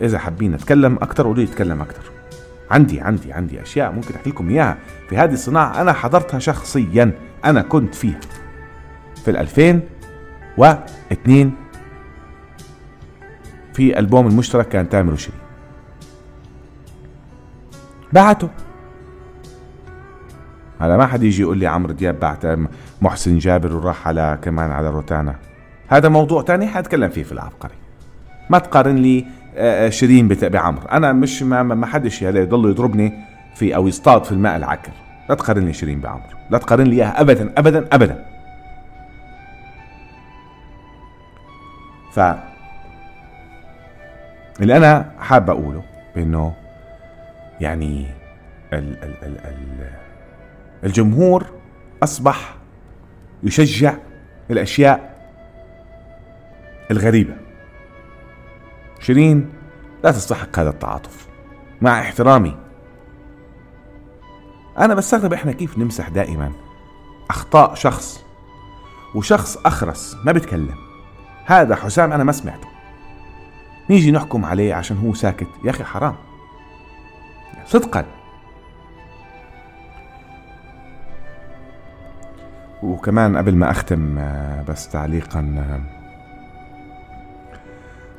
إذا 0.00 0.18
حابين 0.18 0.52
نتكلم 0.52 0.94
أكثر 0.94 1.24
قولوا 1.24 1.42
يتكلم 1.42 1.80
أكثر 1.80 2.02
عندي 2.70 3.00
عندي 3.00 3.32
عندي 3.32 3.62
أشياء 3.62 3.92
ممكن 3.92 4.14
أحكي 4.14 4.30
لكم 4.30 4.48
إياها. 4.48 4.76
في 5.08 5.16
هذه 5.16 5.32
الصناعة 5.32 5.80
أنا 5.80 5.92
حضرتها 5.92 6.38
شخصيا. 6.38 7.12
أنا 7.44 7.62
كنت 7.62 7.94
فيها. 7.94 8.20
في 9.24 9.30
ال 9.30 9.36
2002 9.36 11.52
في 13.74 13.98
ألبوم 13.98 14.26
المشترك 14.26 14.68
كان 14.68 14.88
تامر 14.88 15.12
وشيرين. 15.12 15.40
بعته. 18.12 18.48
هلا 20.80 20.96
ما 20.96 21.06
حد 21.06 21.22
يجي 21.22 21.42
يقول 21.42 21.58
لي 21.58 21.66
عمرو 21.66 21.92
دياب 21.92 22.20
بعت 22.20 22.58
محسن 23.02 23.38
جابر 23.38 23.74
وراح 23.76 24.08
على 24.08 24.38
كمان 24.42 24.70
على 24.70 24.90
روتانا. 24.90 25.34
هذا 25.88 26.08
موضوع 26.08 26.42
تاني 26.42 26.66
حأتكلم 26.66 27.08
فيه 27.08 27.22
في 27.22 27.32
العبقري. 27.32 27.74
ما 28.50 28.58
تقارن 28.58 28.96
لي 28.96 29.26
آه، 29.56 29.86
آه، 29.86 29.90
شيرين 29.90 30.28
بعمر 30.28 30.90
أنا 30.92 31.12
مش 31.12 31.42
ما, 31.42 31.62
ما 31.62 31.86
حدش 31.86 32.22
يضل 32.22 32.70
يضربني 32.70 33.12
في 33.54 33.76
أو 33.76 33.88
يصطاد 33.88 34.24
في 34.24 34.32
الماء 34.32 34.56
العكر. 34.56 34.92
لا 35.28 35.34
تقارن 35.34 35.64
لي 35.64 35.72
شيرين 35.72 36.00
بعمر 36.00 36.36
لا 36.50 36.58
تقارن 36.58 36.84
لي 36.84 36.96
إياها. 36.96 37.20
ابدا 37.20 37.52
ابدا 37.56 37.88
ابدا. 37.92 38.24
ف 42.12 42.20
اللي 44.60 44.76
أنا 44.76 45.12
حاب 45.18 45.50
أقوله 45.50 45.82
انه 46.16 46.54
يعني 47.60 48.06
ال 48.72 49.04
ال 49.04 49.24
ال 49.24 49.38
ال 49.38 49.90
الجمهور 50.84 51.46
أصبح 52.02 52.56
يشجع 53.42 53.94
الأشياء 54.50 55.16
الغريبة. 56.90 57.36
شيرين 59.00 59.52
لا 60.04 60.10
تستحق 60.10 60.58
هذا 60.58 60.70
التعاطف. 60.70 61.28
مع 61.80 62.00
احترامي. 62.00 62.56
أنا 64.78 64.94
بستغرب 64.94 65.32
إحنا 65.32 65.52
كيف 65.52 65.78
نمسح 65.78 66.08
دائما 66.08 66.52
أخطاء 67.30 67.74
شخص 67.74 68.24
وشخص 69.14 69.56
أخرس 69.56 70.16
ما 70.24 70.32
بيتكلم. 70.32 70.76
هذا 71.46 71.76
حسام 71.76 72.12
أنا 72.12 72.24
ما 72.24 72.32
سمعته. 72.32 72.68
نيجي 73.90 74.12
نحكم 74.12 74.44
عليه 74.44 74.74
عشان 74.74 74.98
هو 74.98 75.14
ساكت. 75.14 75.48
يا 75.64 75.70
أخي 75.70 75.84
حرام. 75.84 76.14
صدقا. 77.66 78.04
وكمان 82.82 83.36
قبل 83.36 83.56
ما 83.56 83.70
أختم 83.70 84.18
آه، 84.18 84.62
بس 84.62 84.88
تعليقا 84.88 85.40
آه، 85.58 85.80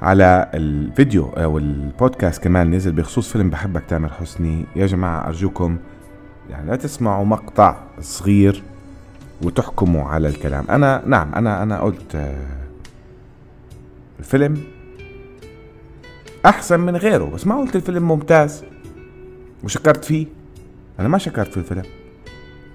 على 0.06 0.50
الفيديو 0.54 1.30
أو 1.30 1.58
البودكاست 1.58 2.44
كمان 2.44 2.72
نزل 2.72 2.92
بخصوص 2.92 3.32
فيلم 3.32 3.50
بحبك 3.50 3.84
تامر 3.88 4.10
حسني. 4.10 4.66
يا 4.76 4.86
جماعة 4.86 5.28
أرجوكم 5.28 5.78
يعني 6.50 6.68
لا 6.70 6.76
تسمعوا 6.76 7.26
مقطع 7.26 7.76
صغير 8.00 8.64
وتحكموا 9.42 10.04
على 10.04 10.28
الكلام. 10.28 10.66
أنا 10.70 11.02
نعم 11.06 11.36
أنا 11.36 11.64
أنا 11.64 11.80
قلت 11.82 12.16
آه، 12.16 12.48
الفيلم 14.20 14.58
أحسن 16.46 16.80
من 16.80 16.96
غيره 16.96 17.26
بس 17.26 17.48
ما 17.48 17.56
قلت 17.56 17.76
الفيلم 17.76 18.08
ممتاز. 18.08 18.64
وشكرت 19.64 20.06
فيه. 20.06 20.28
أنا 21.00 21.08
ما 21.08 21.18
شكرت 21.18 21.52
في 21.52 21.58
الفيلم. 21.58 21.84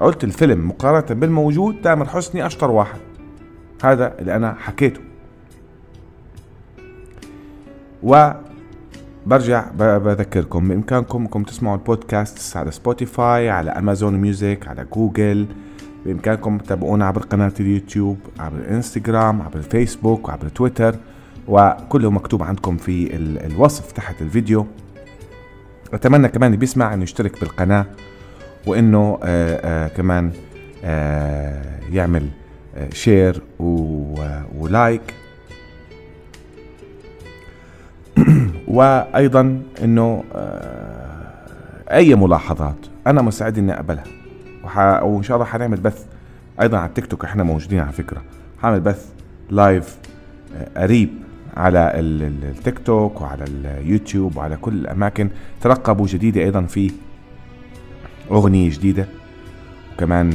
قلت 0.01 0.25
الفيلم 0.25 0.69
مقارنة 0.69 1.21
بالموجود 1.21 1.77
تامر 1.83 2.07
حسني 2.07 2.47
أشطر 2.47 2.71
واحد. 2.71 2.99
هذا 3.85 4.19
اللي 4.19 4.37
أنا 4.37 4.55
حكيته. 4.55 5.01
وبرجع 8.03 9.71
بذكركم 9.79 10.69
بإمكانكم 10.69 11.23
أنكم 11.23 11.43
تسمعوا 11.43 11.77
البودكاست 11.77 12.57
على 12.57 12.71
Spotify 12.71 13.51
على 13.51 13.71
Amazon 13.71 14.15
Music 14.15 14.69
على 14.69 14.87
جوجل. 14.93 15.47
بإمكانكم 16.07 16.59
تتابعونا 16.59 17.07
عبر 17.07 17.23
قناة 17.23 17.53
اليوتيوب 17.61 18.19
عبر 18.39 18.57
الإنستغرام 18.57 19.43
عبر 19.43 19.57
الفيسبوك 19.57 20.29
وعبر 20.29 20.49
تويتر. 20.49 20.97
وكله 21.49 22.11
مكتوب 22.11 22.43
عندكم 22.43 22.77
في 22.77 23.17
الوصف 23.17 23.93
تحت 23.93 24.23
الفيديو. 24.23 24.67
اتمنى 25.93 26.29
كمان 26.29 26.47
اللي 26.47 26.57
بيسمع 26.57 26.95
إنه 26.95 27.03
يشترك 27.03 27.41
بالقناة 27.41 27.87
وإنه 28.67 29.19
آآ 29.23 29.61
آآ 29.85 29.89
كمان 29.89 30.33
آآ 30.85 31.63
يعمل 31.93 32.29
share 32.93 33.43
و 34.59 34.70
like 34.70 35.15
وأيضا 38.69 39.63
إنه 39.83 40.25
أي 41.93 42.15
ملاحظات 42.15 42.77
أنا 43.07 43.23
مستعد 43.23 43.59
إني 43.59 43.75
أقبلها. 43.75 44.05
وح... 44.65 44.79
وإن 45.03 45.23
شاء 45.23 45.37
الله 45.37 45.47
حنعمل 45.47 45.81
بث 45.81 46.05
أيضا 46.61 46.79
على 46.79 46.89
التيك 46.89 47.07
توك 47.07 47.25
إحنا 47.25 47.43
موجودين 47.43 47.81
على 47.81 47.93
فكرة. 47.93 48.23
حعمل 48.63 48.81
بث 48.81 49.07
لايف 49.51 49.97
قريب. 50.77 51.11
على 51.57 51.93
التيك 51.95 52.79
توك 52.79 53.21
وعلى 53.21 53.45
اليوتيوب 53.45 54.37
وعلى 54.37 54.57
كل 54.57 54.75
الأماكن. 54.75 55.31
ترقبوا 55.61 56.07
جديده 56.07 56.41
أيضا 56.41 56.63
في 56.63 56.91
أغنية 58.31 58.71
جديدة. 58.71 59.07
وكمان 59.95 60.31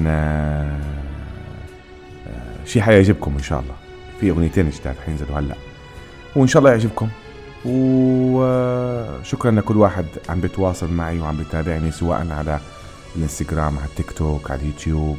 شيء 2.66 2.82
حيعجبكم 2.82 3.34
إن 3.38 3.44
شاء 3.44 3.60
الله. 3.60 3.76
في 4.20 4.30
أغنيتين 4.30 4.70
جداد 4.70 4.96
حينزلوا 5.06 5.40
هلأ. 5.40 5.56
وإن 6.36 6.48
شاء 6.48 6.60
الله 6.60 6.72
يعجبكم. 6.72 7.10
وشكرا 7.66 9.52
لكل 9.52 9.78
واحد 9.78 10.06
عم 10.30 10.42
بتواصل 10.42 10.92
معي 10.92 11.20
وعم 11.20 11.38
بتابعني 11.38 11.92
سواء 11.92 12.28
على 12.32 12.60
الإنستغرام 13.16 13.78
على 13.78 13.88
التيك 13.88 14.12
توك 14.12 14.52
على 14.52 14.62
اليوتيوب 14.62 15.18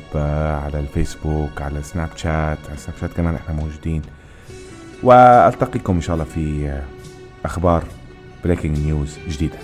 على 0.64 0.80
الفيسبوك 0.80 1.62
على 1.62 1.82
سناب 1.82 2.08
شات. 2.16 2.58
على 2.68 2.76
سناب 2.76 2.98
شات 3.00 3.12
كمان 3.12 3.34
إحنا 3.34 3.54
موجودين. 3.54 4.02
وألتقيكم 5.02 5.94
إن 5.94 6.00
شاء 6.00 6.14
الله 6.14 6.24
في 6.24 6.78
أخبار 7.44 7.84
breaking 8.44 8.78
news 8.78 9.18
جديدة. 9.28 9.58